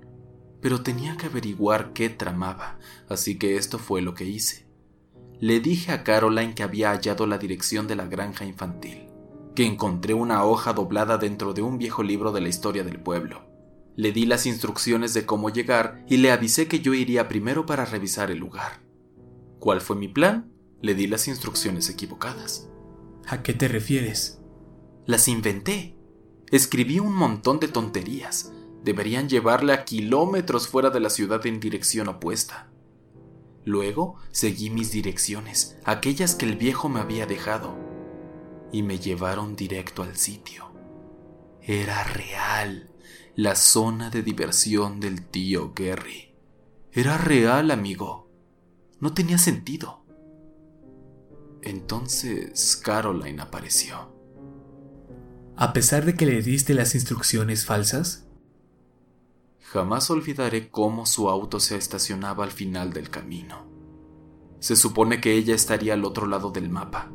Pero 0.62 0.82
tenía 0.82 1.16
que 1.16 1.28
averiguar 1.28 1.93
qué 1.93 2.10
tramaba, 2.10 2.78
así 3.08 3.38
que 3.38 3.56
esto 3.56 3.80
fue 3.80 4.02
lo 4.02 4.14
que 4.14 4.26
hice. 4.26 4.68
Le 5.39 5.60
dije 5.60 5.91
a 5.91 6.04
Caroline 6.04 6.56
que 6.56 6.64
había 6.64 6.91
hallado 6.91 7.28
la 7.28 7.38
dirección 7.38 7.88
de 7.88 7.96
la 7.96 8.06
granja 8.06 8.46
infantil, 8.46 9.08
que 9.56 9.66
encontré 9.66 10.14
una 10.14 10.43
hoja 10.43 10.74
doblada 10.74 11.18
dentro 11.18 11.54
de 11.54 11.62
un 11.62 11.78
viejo 11.78 12.04
libro 12.04 12.32
de 12.32 12.41
la 12.41 12.50
historia 12.50 12.84
del 12.84 13.00
pueblo. 13.00 13.46
Le 13.96 14.12
di 14.12 14.26
las 14.26 14.46
instrucciones 14.46 15.14
de 15.14 15.26
cómo 15.26 15.50
llegar 15.50 16.04
y 16.10 16.18
le 16.18 16.32
avisé 16.32 16.68
que 16.68 16.82
yo 16.82 16.93
iría 16.93 17.30
primero 17.30 17.66
para 17.66 17.86
revisar 17.86 18.30
el 18.30 18.39
lugar. 18.39 18.82
¿Cuál 19.60 19.80
fue 19.80 19.96
mi 19.96 20.10
plan? 20.10 20.52
Le 20.82 20.96
di 20.96 21.08
las 21.08 21.30
instrucciones 21.30 21.89
equivocadas. 21.89 22.68
¿A 23.28 23.41
qué 23.41 23.54
te 23.54 23.68
refieres? 23.68 24.41
Las 25.06 25.28
inventé. 25.28 25.95
Escribí 26.52 27.00
un 27.00 27.14
montón 27.14 27.60
de 27.60 27.68
tonterías. 27.68 28.52
Deberían 28.84 29.28
llevarle 29.28 29.74
a 29.74 29.84
kilómetros 29.84 30.68
fuera 30.68 30.91
de 30.91 31.00
la 31.00 31.10
ciudad 31.10 31.46
en 31.48 31.60
dirección 31.60 32.08
opuesta. 32.08 32.70
Luego 33.64 34.18
seguí 34.30 34.70
mis 34.70 34.91
direcciones, 34.91 35.80
aquellas 35.86 36.36
que 36.36 36.46
el 36.46 36.56
viejo 36.56 36.88
me 36.88 37.00
había 37.00 37.26
dejado, 37.26 37.76
y 38.72 38.84
me 38.84 39.00
llevaron 39.00 39.56
directo 39.56 40.04
al 40.04 40.16
sitio. 40.18 40.72
Era 41.64 42.04
real, 42.04 42.91
la 43.36 43.56
zona 43.56 44.12
de 44.12 44.22
diversión 44.22 45.00
del 45.00 45.26
tío 45.26 45.74
Gary. 45.76 46.36
Era 46.91 47.18
real, 47.18 47.72
amigo. 47.72 48.30
No 49.00 49.16
tenía 49.16 49.39
sentido. 49.39 50.06
Entonces 51.64 52.78
Caroline 52.78 53.41
apareció 53.41 54.14
a 55.58 55.72
pesar 55.72 56.03
de 56.03 56.16
que 56.16 56.26
le 56.26 56.41
diste 56.41 56.74
las 56.74 56.95
instrucciones 56.95 57.66
falsas? 57.66 58.28
Jamás 59.62 60.10
olvidaré 60.10 60.70
cómo 60.70 61.06
su 61.06 61.30
auto 61.30 61.62
se 61.62 61.78
estacionaba 61.78 62.43
al 62.43 62.51
final 62.51 62.91
del 62.91 63.10
camino. 63.10 63.66
Se 64.60 64.76
supone 64.76 65.22
que 65.22 65.34
ella 65.34 65.56
estaría 65.56 65.93
al 65.93 66.03
otro 66.03 66.28
lado 66.28 66.51
del 66.51 66.70
mapa, 66.70 67.10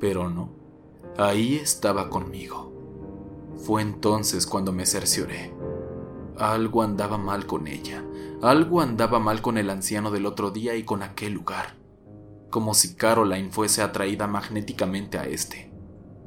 pero 0.00 0.28
no. 0.28 0.50
Ahí 1.16 1.54
estaba 1.54 2.10
conmigo. 2.10 2.72
Fue 3.64 3.80
entonces 3.80 4.46
cuando 4.46 4.72
me 4.72 4.84
cercioré. 4.84 5.54
Algo 6.36 6.82
andaba 6.82 7.16
mal 7.16 7.46
con 7.46 7.68
ella, 7.68 8.04
algo 8.42 8.80
andaba 8.80 9.20
mal 9.20 9.40
con 9.40 9.56
el 9.56 9.70
anciano 9.70 10.10
del 10.10 10.26
otro 10.26 10.50
día 10.50 10.74
y 10.74 10.82
con 10.82 11.04
aquel 11.04 11.32
lugar, 11.32 11.76
como 12.50 12.74
si 12.74 12.94
Caroline 12.94 13.50
fuese 13.50 13.82
atraída 13.82 14.26
magnéticamente 14.26 15.18
a 15.18 15.24
este 15.24 15.67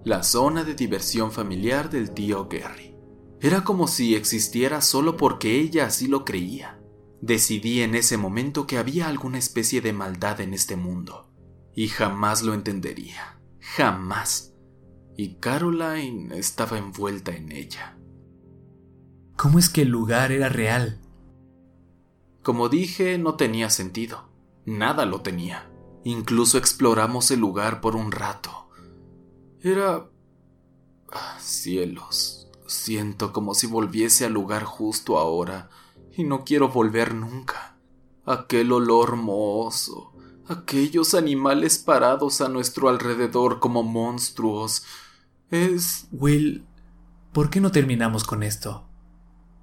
la 0.03 0.23
zona 0.23 0.63
de 0.63 0.73
diversión 0.73 1.31
familiar 1.31 1.89
del 1.89 2.11
tío 2.11 2.47
Gary. 2.49 2.95
Era 3.39 3.63
como 3.63 3.87
si 3.87 4.15
existiera 4.15 4.81
solo 4.81 5.15
porque 5.15 5.59
ella 5.59 5.85
así 5.85 6.07
lo 6.07 6.25
creía. 6.25 6.79
Decidí 7.21 7.81
en 7.81 7.93
ese 7.93 8.17
momento 8.17 8.65
que 8.65 8.79
había 8.79 9.07
alguna 9.07 9.37
especie 9.37 9.79
de 9.81 9.93
maldad 9.93 10.41
en 10.41 10.55
este 10.55 10.75
mundo, 10.75 11.29
y 11.75 11.87
jamás 11.87 12.41
lo 12.41 12.55
entendería, 12.55 13.39
jamás. 13.59 14.55
Y 15.17 15.35
Caroline 15.35 16.35
estaba 16.35 16.79
envuelta 16.79 17.31
en 17.31 17.51
ella. 17.51 17.95
¿Cómo 19.37 19.59
es 19.59 19.69
que 19.69 19.83
el 19.83 19.89
lugar 19.89 20.31
era 20.31 20.49
real? 20.49 20.99
Como 22.41 22.69
dije, 22.69 23.19
no 23.19 23.35
tenía 23.35 23.69
sentido. 23.69 24.29
Nada 24.65 25.05
lo 25.05 25.21
tenía. 25.21 25.69
Incluso 26.03 26.57
exploramos 26.57 27.29
el 27.29 27.39
lugar 27.39 27.81
por 27.81 27.95
un 27.95 28.11
rato 28.11 28.61
era... 29.61 30.09
Ah, 31.11 31.37
cielos, 31.39 32.47
siento 32.67 33.33
como 33.33 33.53
si 33.53 33.67
volviese 33.67 34.25
al 34.25 34.33
lugar 34.33 34.63
justo 34.63 35.19
ahora, 35.19 35.69
y 36.15 36.23
no 36.23 36.43
quiero 36.43 36.69
volver 36.69 37.13
nunca. 37.13 37.77
Aquel 38.25 38.71
olor 38.71 39.15
mohoso, 39.17 40.13
aquellos 40.47 41.13
animales 41.13 41.79
parados 41.79 42.41
a 42.41 42.49
nuestro 42.49 42.89
alrededor 42.89 43.59
como 43.59 43.83
monstruos. 43.83 44.83
Es... 45.49 46.07
Will, 46.11 46.65
¿por 47.33 47.49
qué 47.49 47.59
no 47.59 47.71
terminamos 47.71 48.23
con 48.23 48.43
esto? 48.43 48.87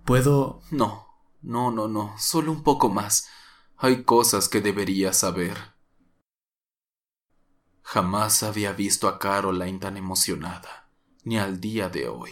¿Puedo... 0.04 0.60
No, 0.70 1.06
no, 1.42 1.70
no, 1.70 1.88
no, 1.88 2.14
solo 2.18 2.52
un 2.52 2.62
poco 2.62 2.88
más. 2.90 3.28
Hay 3.76 4.02
cosas 4.02 4.48
que 4.48 4.60
debería 4.60 5.12
saber. 5.12 5.56
Jamás 7.90 8.42
había 8.42 8.74
visto 8.74 9.08
a 9.08 9.18
Caroline 9.18 9.78
tan 9.78 9.96
emocionada, 9.96 10.90
ni 11.24 11.38
al 11.38 11.58
día 11.58 11.88
de 11.88 12.06
hoy. 12.06 12.30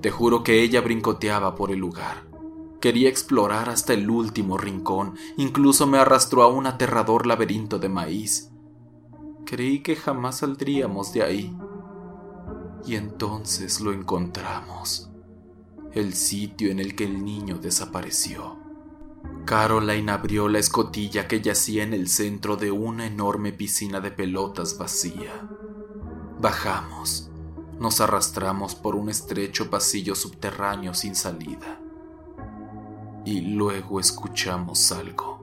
Te 0.00 0.10
juro 0.10 0.42
que 0.42 0.60
ella 0.60 0.80
brincoteaba 0.80 1.54
por 1.54 1.70
el 1.70 1.78
lugar. 1.78 2.26
Quería 2.80 3.08
explorar 3.08 3.68
hasta 3.68 3.92
el 3.92 4.10
último 4.10 4.58
rincón, 4.58 5.16
incluso 5.36 5.86
me 5.86 5.98
arrastró 5.98 6.42
a 6.42 6.48
un 6.48 6.66
aterrador 6.66 7.28
laberinto 7.28 7.78
de 7.78 7.88
maíz. 7.88 8.50
Creí 9.46 9.80
que 9.80 9.94
jamás 9.94 10.38
saldríamos 10.38 11.12
de 11.12 11.22
ahí. 11.22 11.56
Y 12.86 12.96
entonces 12.96 13.80
lo 13.80 13.92
encontramos. 13.92 15.12
El 15.92 16.14
sitio 16.14 16.72
en 16.72 16.80
el 16.80 16.96
que 16.96 17.04
el 17.04 17.24
niño 17.24 17.58
desapareció. 17.58 18.57
Caroline 19.44 20.12
abrió 20.12 20.48
la 20.48 20.58
escotilla 20.58 21.26
que 21.26 21.40
yacía 21.40 21.82
en 21.82 21.94
el 21.94 22.08
centro 22.08 22.56
de 22.56 22.70
una 22.70 23.06
enorme 23.06 23.52
piscina 23.52 24.00
de 24.00 24.10
pelotas 24.10 24.76
vacía. 24.76 25.48
Bajamos. 26.38 27.30
Nos 27.78 28.00
arrastramos 28.00 28.74
por 28.74 28.94
un 28.94 29.08
estrecho 29.08 29.70
pasillo 29.70 30.14
subterráneo 30.14 30.92
sin 30.94 31.14
salida. 31.14 31.80
Y 33.24 33.40
luego 33.40 34.00
escuchamos 34.00 34.92
algo. 34.92 35.38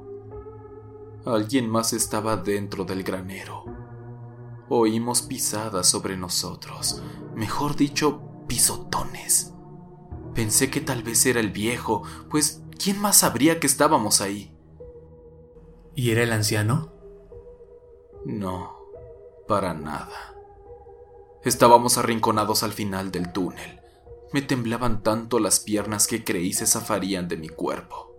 Alguien 1.25 1.67
más 1.69 1.93
estaba 1.93 2.37
dentro 2.37 2.85
del 2.85 3.01
granero. 3.01 3.65
Oímos 4.69 5.23
pisadas 5.23 5.87
sobre 5.87 6.17
nosotros, 6.17 7.01
mejor 7.35 7.75
dicho, 7.75 8.21
pisotones. 8.47 9.53
Pensé 10.35 10.69
que 10.69 10.81
tal 10.81 11.01
vez 11.01 11.25
era 11.25 11.39
el 11.39 11.49
viejo, 11.49 12.03
pues 12.29 12.61
¿quién 12.77 12.99
más 12.99 13.17
sabría 13.17 13.59
que 13.59 13.67
estábamos 13.67 14.21
ahí? 14.21 14.55
¿Y 15.95 16.11
era 16.11 16.23
el 16.23 16.31
anciano? 16.31 16.91
No, 18.25 18.77
para 19.47 19.73
nada. 19.73 20.35
Estábamos 21.43 21.97
arrinconados 21.97 22.63
al 22.63 22.73
final 22.73 23.11
del 23.11 23.31
túnel. 23.31 23.79
Me 24.33 24.41
temblaban 24.41 25.03
tanto 25.03 25.39
las 25.39 25.59
piernas 25.59 26.07
que 26.07 26.23
creí 26.23 26.53
se 26.53 26.65
zafarían 26.65 27.27
de 27.27 27.37
mi 27.37 27.49
cuerpo. 27.49 28.13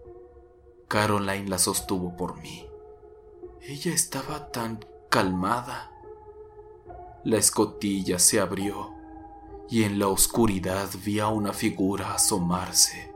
Caroline 0.89 1.49
la 1.49 1.59
sostuvo 1.59 2.17
por 2.17 2.41
mí. 2.41 2.67
Ella 3.61 3.93
estaba 3.93 4.53
tan 4.53 4.85
calmada. 5.11 5.91
La 7.25 7.37
escotilla 7.37 8.21
se 8.21 8.39
abrió 8.39 8.95
y 9.69 9.83
en 9.83 9.99
la 9.99 10.07
oscuridad 10.07 10.89
vi 11.05 11.19
a 11.19 11.27
una 11.27 11.53
figura 11.53 12.15
asomarse. 12.15 13.16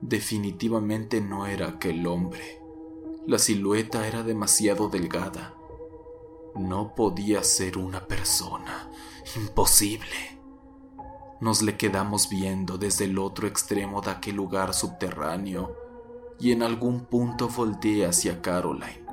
Definitivamente 0.00 1.20
no 1.20 1.46
era 1.46 1.68
aquel 1.68 2.06
hombre. 2.06 2.60
La 3.26 3.38
silueta 3.38 4.06
era 4.06 4.22
demasiado 4.22 4.88
delgada. 4.88 5.54
No 6.54 6.94
podía 6.94 7.42
ser 7.42 7.78
una 7.78 8.06
persona. 8.06 8.90
Imposible. 9.36 10.40
Nos 11.40 11.62
le 11.62 11.76
quedamos 11.76 12.28
viendo 12.28 12.78
desde 12.78 13.04
el 13.04 13.18
otro 13.18 13.46
extremo 13.46 14.00
de 14.00 14.10
aquel 14.10 14.36
lugar 14.36 14.72
subterráneo 14.74 15.76
y 16.38 16.52
en 16.52 16.62
algún 16.62 17.06
punto 17.06 17.48
volteé 17.48 18.06
hacia 18.06 18.40
Caroline. 18.40 19.04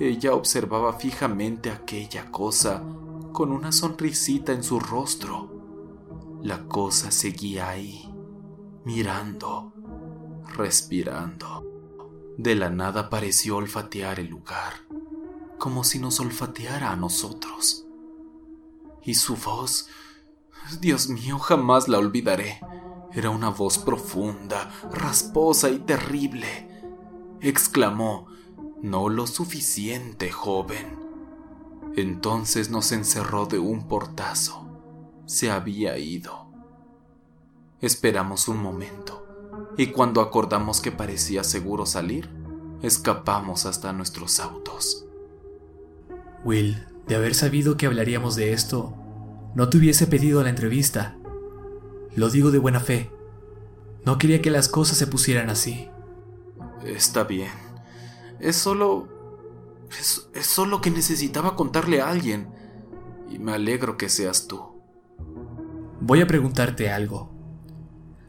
Ella 0.00 0.34
observaba 0.34 0.94
fijamente 0.94 1.70
aquella 1.70 2.30
cosa 2.30 2.82
con 3.32 3.52
una 3.52 3.72
sonrisita 3.72 4.52
en 4.52 4.62
su 4.62 4.80
rostro. 4.80 6.40
La 6.42 6.66
cosa 6.66 7.10
seguía 7.10 7.68
ahí, 7.68 8.12
mirando, 8.84 9.73
respirando. 10.56 11.64
De 12.36 12.54
la 12.54 12.70
nada 12.70 13.10
pareció 13.10 13.56
olfatear 13.56 14.20
el 14.20 14.28
lugar, 14.28 14.74
como 15.58 15.84
si 15.84 15.98
nos 15.98 16.20
olfateara 16.20 16.90
a 16.90 16.96
nosotros. 16.96 17.86
Y 19.02 19.14
su 19.14 19.36
voz, 19.36 19.88
Dios 20.80 21.08
mío, 21.08 21.38
jamás 21.38 21.88
la 21.88 21.98
olvidaré. 21.98 22.60
Era 23.12 23.30
una 23.30 23.50
voz 23.50 23.78
profunda, 23.78 24.70
rasposa 24.90 25.70
y 25.70 25.78
terrible. 25.78 26.68
Exclamó, 27.40 28.26
no 28.82 29.08
lo 29.08 29.26
suficiente, 29.26 30.30
joven. 30.30 30.98
Entonces 31.96 32.70
nos 32.70 32.90
encerró 32.90 33.46
de 33.46 33.58
un 33.58 33.86
portazo. 33.86 34.66
Se 35.26 35.50
había 35.50 35.96
ido. 35.96 36.48
Esperamos 37.80 38.48
un 38.48 38.62
momento, 38.62 39.23
y 39.76 39.88
cuando 39.88 40.20
acordamos 40.20 40.80
que 40.80 40.92
parecía 40.92 41.44
seguro 41.44 41.86
salir, 41.86 42.30
escapamos 42.82 43.66
hasta 43.66 43.92
nuestros 43.92 44.40
autos. 44.40 45.06
Will, 46.44 46.86
de 47.08 47.16
haber 47.16 47.34
sabido 47.34 47.76
que 47.76 47.86
hablaríamos 47.86 48.36
de 48.36 48.52
esto, 48.52 48.94
no 49.54 49.68
te 49.68 49.78
hubiese 49.78 50.06
pedido 50.06 50.42
la 50.42 50.50
entrevista. 50.50 51.16
Lo 52.14 52.28
digo 52.28 52.50
de 52.50 52.58
buena 52.58 52.80
fe. 52.80 53.10
No 54.04 54.18
quería 54.18 54.42
que 54.42 54.50
las 54.50 54.68
cosas 54.68 54.98
se 54.98 55.06
pusieran 55.06 55.50
así. 55.50 55.88
Está 56.84 57.24
bien. 57.24 57.52
Es 58.40 58.56
solo... 58.56 59.08
Es, 59.98 60.28
solo 60.46 60.80
que 60.80 60.90
necesitaba 60.90 61.56
contarle 61.56 62.00
a 62.00 62.10
alguien. 62.10 62.48
Y 63.30 63.38
me 63.38 63.52
alegro 63.52 63.96
que 63.96 64.08
seas 64.08 64.46
tú. 64.46 64.60
Voy 66.00 66.20
a 66.20 66.26
preguntarte 66.26 66.90
algo. 66.90 67.33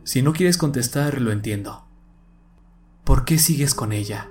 Si 0.05 0.21
no 0.21 0.33
quieres 0.33 0.59
contestar, 0.59 1.19
lo 1.19 1.31
entiendo. 1.31 1.83
¿Por 3.03 3.25
qué 3.25 3.39
sigues 3.39 3.73
con 3.73 3.91
ella? 3.91 4.29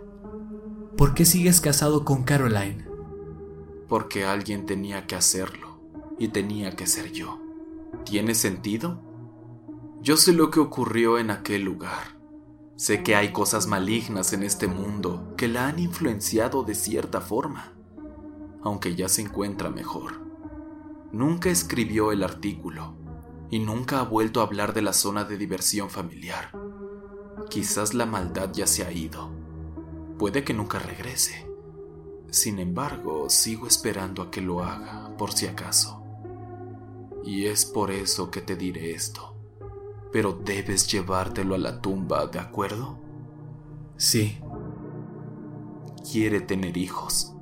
¿Por 0.96 1.14
qué 1.14 1.24
sigues 1.24 1.60
casado 1.60 2.04
con 2.04 2.22
Caroline? 2.22 2.86
Porque 3.88 4.24
alguien 4.24 4.66
tenía 4.66 5.08
que 5.08 5.16
hacerlo, 5.16 5.80
y 6.16 6.28
tenía 6.28 6.76
que 6.76 6.86
ser 6.86 7.10
yo. 7.10 7.40
¿Tiene 8.04 8.36
sentido? 8.36 9.00
Yo 10.00 10.16
sé 10.16 10.32
lo 10.32 10.52
que 10.52 10.60
ocurrió 10.60 11.18
en 11.18 11.32
aquel 11.32 11.62
lugar. 11.62 12.20
Sé 12.76 13.02
que 13.02 13.16
hay 13.16 13.32
cosas 13.32 13.66
malignas 13.66 14.32
en 14.32 14.44
este 14.44 14.68
mundo 14.68 15.34
que 15.36 15.48
la 15.48 15.66
han 15.66 15.80
influenciado 15.80 16.62
de 16.62 16.76
cierta 16.76 17.20
forma, 17.20 17.72
aunque 18.62 18.94
ya 18.94 19.08
se 19.08 19.22
encuentra 19.22 19.70
mejor. 19.70 20.20
Nunca 21.10 21.50
escribió 21.50 22.12
el 22.12 22.22
artículo 22.22 22.94
y 23.54 23.60
nunca 23.60 24.00
ha 24.00 24.02
vuelto 24.02 24.40
a 24.40 24.44
hablar 24.44 24.74
de 24.74 24.82
la 24.82 24.92
zona 24.92 25.22
de 25.22 25.38
diversión 25.38 25.88
familiar. 25.88 26.50
Quizás 27.48 27.94
la 27.94 28.04
maldad 28.04 28.50
ya 28.52 28.66
se 28.66 28.84
ha 28.84 28.90
ido. 28.90 29.30
Puede 30.18 30.42
que 30.42 30.54
nunca 30.54 30.80
regrese. 30.80 31.46
Sin 32.30 32.58
embargo, 32.58 33.30
sigo 33.30 33.68
esperando 33.68 34.22
a 34.22 34.30
que 34.32 34.40
lo 34.40 34.64
haga, 34.64 35.16
por 35.16 35.32
si 35.32 35.46
acaso. 35.46 36.02
Y 37.22 37.46
es 37.46 37.64
por 37.64 37.92
eso 37.92 38.30
que 38.30 38.40
te 38.40 38.56
diré 38.56 38.90
esto 38.90 39.34
pero 40.14 40.32
debes 40.32 40.86
llevártelo 40.86 41.56
a 41.56 41.58
la 41.58 41.80
tumba, 41.80 42.28
¿de 42.28 42.38
acuerdo? 42.38 43.00
Sí. 43.96 44.38
Quiere 46.08 46.40
tener 46.40 46.76
hijos. 46.76 47.34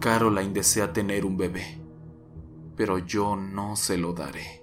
Caroline 0.00 0.52
desea 0.52 0.92
tener 0.92 1.24
un 1.24 1.36
bebé, 1.36 1.80
pero 2.74 2.98
yo 2.98 3.36
no 3.36 3.76
se 3.76 3.96
lo 3.96 4.12
daré. 4.12 4.61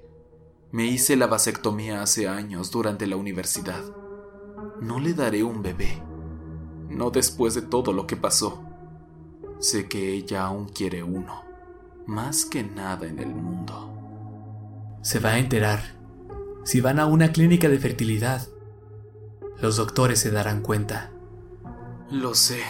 Me 0.72 0.86
hice 0.86 1.15
la 1.15 1.26
vasectomía 1.26 2.03
hace 2.03 2.28
años 2.28 2.70
durante 2.70 3.07
la 3.07 3.15
universidad. 3.15 3.84
No 4.82 4.99
le 4.99 5.13
daré 5.13 5.43
un 5.43 5.63
bebé, 5.63 6.03
no 6.89 7.09
después 7.09 7.55
de 7.55 7.63
todo 7.63 7.91
lo 7.91 8.05
que 8.05 8.15
pasó. 8.15 8.63
Sé 9.59 9.88
que 9.89 10.13
ella 10.13 10.45
aún 10.45 10.70
quiere 10.70 11.01
uno, 11.01 11.43
más 12.05 12.45
que 12.45 12.63
nada 12.63 13.07
en 13.07 13.17
el 13.17 13.34
mundo. 13.34 13.89
Se 15.01 15.20
va 15.20 15.32
a 15.32 15.39
enterar 15.39 15.97
si 16.63 16.82
van 16.82 16.99
a 16.99 17.07
una 17.07 17.32
clínica 17.32 17.67
de 17.67 17.80
fertilidad. 17.80 18.47
Los 19.59 19.78
doctores 19.78 20.20
se 20.20 20.30
darán 20.30 20.61
cuenta. 20.61 21.11
Lo 22.11 22.36
sé. 22.36 22.61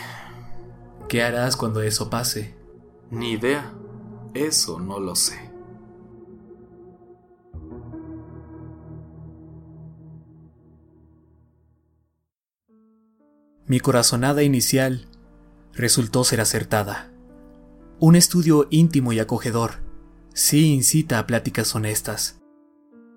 ¿Qué 1.09 1.21
harás 1.21 1.57
cuando 1.57 1.81
eso 1.81 2.09
pase? 2.09 2.55
Ni 3.11 3.31
idea. 3.31 3.73
Eso 4.33 4.79
no 4.79 4.99
lo 4.99 5.15
sé. 5.15 5.48
Mi 13.69 13.79
corazonada 13.79 14.43
inicial 14.43 15.07
resultó 15.71 16.25
ser 16.25 16.41
acertada. 16.41 17.09
Un 17.99 18.17
estudio 18.17 18.67
íntimo 18.69 19.13
y 19.13 19.19
acogedor 19.19 19.75
sí 20.33 20.73
incita 20.73 21.19
a 21.19 21.25
pláticas 21.25 21.73
honestas 21.73 22.39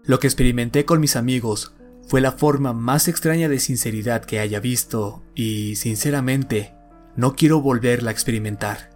lo 0.04 0.18
que 0.18 0.26
experimenté 0.26 0.84
con 0.84 0.98
mis 0.98 1.14
amigos 1.14 1.74
fue 2.08 2.20
la 2.20 2.32
forma 2.32 2.72
más 2.72 3.06
extraña 3.06 3.48
de 3.48 3.60
sinceridad 3.60 4.24
que 4.24 4.40
haya 4.40 4.58
visto 4.58 5.22
y, 5.36 5.76
sinceramente, 5.76 6.74
no 7.14 7.36
quiero 7.36 7.60
volverla 7.60 8.10
a 8.10 8.12
experimentar. 8.12 8.90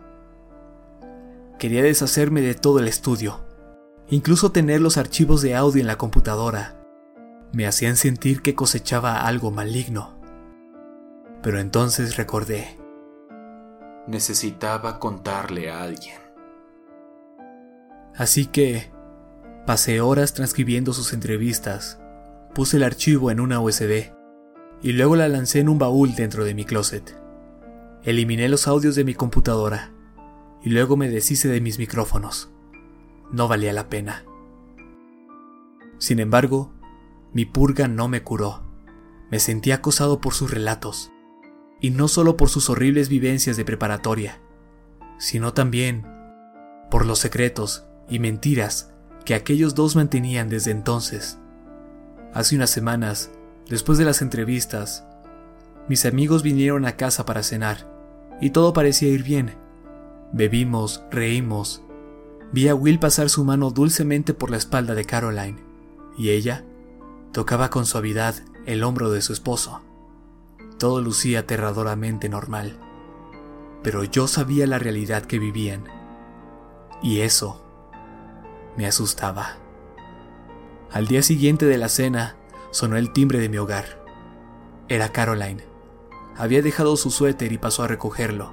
Quería 1.61 1.85
deshacerme 1.85 2.41
de 2.41 2.55
todo 2.55 2.81
el 2.81 2.89
estudio, 2.89 3.47
incluso 4.11 4.51
tener 4.51 4.81
los 4.81 4.97
archivos 4.97 5.43
de 5.43 5.55
audio 5.55 5.81
en 5.81 5.87
la 5.87 5.97
computadora. 5.97 6.85
Me 7.53 7.69
hacían 7.69 7.95
sentir 7.97 8.43
que 8.43 8.57
cosechaba 8.57 9.21
algo 9.21 9.53
maligno. 9.53 10.16
Pero 11.47 11.61
entonces 11.61 12.17
recordé. 12.17 12.77
Necesitaba 14.09 14.99
contarle 14.99 15.71
a 15.71 15.85
alguien. 15.85 16.19
Así 18.17 18.47
que 18.47 18.91
Pasé 19.67 20.01
horas 20.01 20.33
transcribiendo 20.33 20.93
sus 20.93 21.13
entrevistas, 21.13 22.01
puse 22.55 22.77
el 22.77 22.85
archivo 22.85 23.33
en 23.33 23.41
una 23.41 23.59
USB 23.59 24.13
y 24.81 24.93
luego 24.93 25.17
la 25.17 25.27
lancé 25.27 25.59
en 25.59 25.69
un 25.69 25.77
baúl 25.77 26.15
dentro 26.15 26.45
de 26.45 26.55
mi 26.55 26.65
closet. 26.65 27.21
Eliminé 28.05 28.49
los 28.49 28.69
audios 28.69 28.95
de 28.95 29.03
mi 29.03 29.15
computadora 29.15 29.91
y 30.63 30.71
luego 30.71 30.97
me 30.97 31.09
deshice 31.09 31.49
de 31.49 31.61
mis 31.61 31.81
micrófonos. 31.81 32.49
no 33.33 33.49
valía 33.49 33.73
la 33.73 33.89
pena. 33.89 34.25
Sin 35.99 36.21
embargo, 36.21 36.73
mi 37.33 37.45
purga 37.45 37.89
no 37.89 38.07
me 38.07 38.23
curó. 38.23 38.63
Me 39.33 39.41
sentí 39.41 39.73
acosado 39.73 40.21
por 40.21 40.33
sus 40.33 40.53
relatos, 40.53 41.11
y 41.81 41.91
no 41.91 42.09
solo 42.09 42.37
por 42.37 42.49
sus 42.49 42.71
horribles 42.71 43.09
vivencias 43.09 43.57
de 43.57 43.65
preparatoria, 43.65 44.41
sino 45.19 45.53
también 45.53 46.07
por 46.91 47.07
los 47.07 47.19
secretos 47.19 47.85
y 48.09 48.19
mentiras 48.19 48.93
que 49.25 49.35
aquellos 49.35 49.75
dos 49.75 49.97
mantenían 49.97 50.49
desde 50.49 50.71
entonces. 50.71 51.39
Hace 52.33 52.57
unas 52.57 52.71
semanas, 52.71 53.31
después 53.69 53.99
de 53.99 54.05
las 54.05 54.23
entrevistas, 54.23 55.05
mis 55.89 56.05
amigos 56.05 56.43
vinieron 56.43 56.85
a 56.85 56.97
casa 56.97 57.25
para 57.27 57.43
cenar, 57.43 57.89
y 58.41 58.51
todo 58.51 58.73
parecía 58.73 59.09
ir 59.09 59.23
bien. 59.23 59.55
Bebimos, 60.33 61.03
reímos. 61.11 61.83
Vi 62.53 62.69
a 62.69 62.75
Will 62.75 62.99
pasar 62.99 63.31
su 63.31 63.45
mano 63.45 63.71
dulcemente 63.71 64.35
por 64.35 64.51
la 64.51 64.57
espalda 64.57 64.95
de 64.95 65.05
Caroline, 65.05 65.59
y 66.17 66.31
ella 66.31 66.65
tocaba 67.33 67.71
con 67.71 67.87
suavidad 67.87 68.35
el 68.67 68.83
hombro 68.85 69.11
de 69.11 69.23
su 69.23 69.33
esposo. 69.33 69.83
Todo 70.79 71.01
lucía 71.01 71.41
aterradoramente 71.41 72.29
normal, 72.29 72.79
pero 73.83 74.05
yo 74.05 74.27
sabía 74.29 74.67
la 74.67 74.79
realidad 74.79 75.25
que 75.25 75.39
vivían, 75.39 75.85
y 77.03 77.21
eso 77.21 77.63
me 78.77 78.87
asustaba. 78.87 79.57
Al 80.93 81.07
día 81.07 81.23
siguiente 81.23 81.67
de 81.67 81.79
la 81.79 81.89
cena, 81.89 82.37
sonó 82.71 82.97
el 82.97 83.13
timbre 83.13 83.39
de 83.39 83.49
mi 83.49 83.59
hogar. 83.59 84.05
Era 84.89 85.13
Caroline. 85.13 85.65
Había 86.37 86.63
dejado 86.63 86.97
su 86.97 87.11
suéter 87.11 87.53
y 87.53 87.59
pasó 87.59 87.83
a 87.83 87.89
recogerlo. 87.89 88.53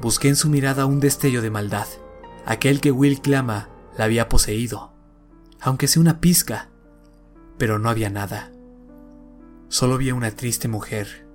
Busqué 0.00 0.28
en 0.28 0.36
su 0.36 0.48
mirada 0.48 0.86
un 0.86 0.98
destello 0.98 1.40
de 1.40 1.50
maldad, 1.50 1.86
aquel 2.44 2.80
que 2.80 2.90
Will 2.90 3.20
clama 3.20 3.68
la 3.96 4.04
había 4.04 4.28
poseído, 4.28 4.92
aunque 5.60 5.86
sea 5.86 6.02
una 6.02 6.20
pizca, 6.20 6.68
pero 7.58 7.78
no 7.78 7.88
había 7.88 8.10
nada. 8.10 8.50
Solo 9.74 9.98
vi 9.98 10.12
una 10.12 10.30
triste 10.30 10.68
mujer, 10.68 11.26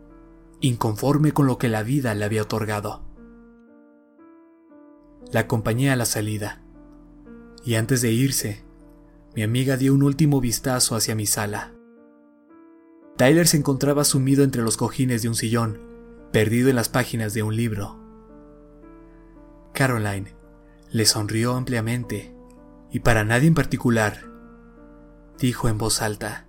inconforme 0.61 1.33
con 1.33 1.45
lo 1.45 1.57
que 1.57 1.67
la 1.67 1.83
vida 1.83 2.15
le 2.15 2.23
había 2.23 2.43
otorgado. 2.43 3.03
La 5.33 5.41
acompañé 5.41 5.91
a 5.91 5.97
la 5.97 6.05
salida, 6.05 6.61
y 7.65 7.75
antes 7.75 8.01
de 8.01 8.13
irse, 8.13 8.63
mi 9.35 9.43
amiga 9.43 9.75
dio 9.75 9.93
un 9.93 10.03
último 10.03 10.39
vistazo 10.39 10.95
hacia 10.95 11.15
mi 11.15 11.25
sala. 11.25 11.73
Tyler 13.17 13.45
se 13.45 13.57
encontraba 13.57 14.05
sumido 14.05 14.45
entre 14.45 14.61
los 14.61 14.77
cojines 14.77 15.21
de 15.21 15.27
un 15.27 15.35
sillón, 15.35 15.81
perdido 16.31 16.69
en 16.69 16.77
las 16.77 16.87
páginas 16.87 17.33
de 17.33 17.43
un 17.43 17.57
libro. 17.57 17.99
Caroline 19.73 20.33
le 20.91 21.05
sonrió 21.05 21.55
ampliamente 21.55 22.33
y 22.89 23.01
para 23.01 23.25
nadie 23.25 23.49
en 23.49 23.53
particular, 23.53 24.31
dijo 25.37 25.67
en 25.67 25.77
voz 25.77 26.01
alta, 26.01 26.48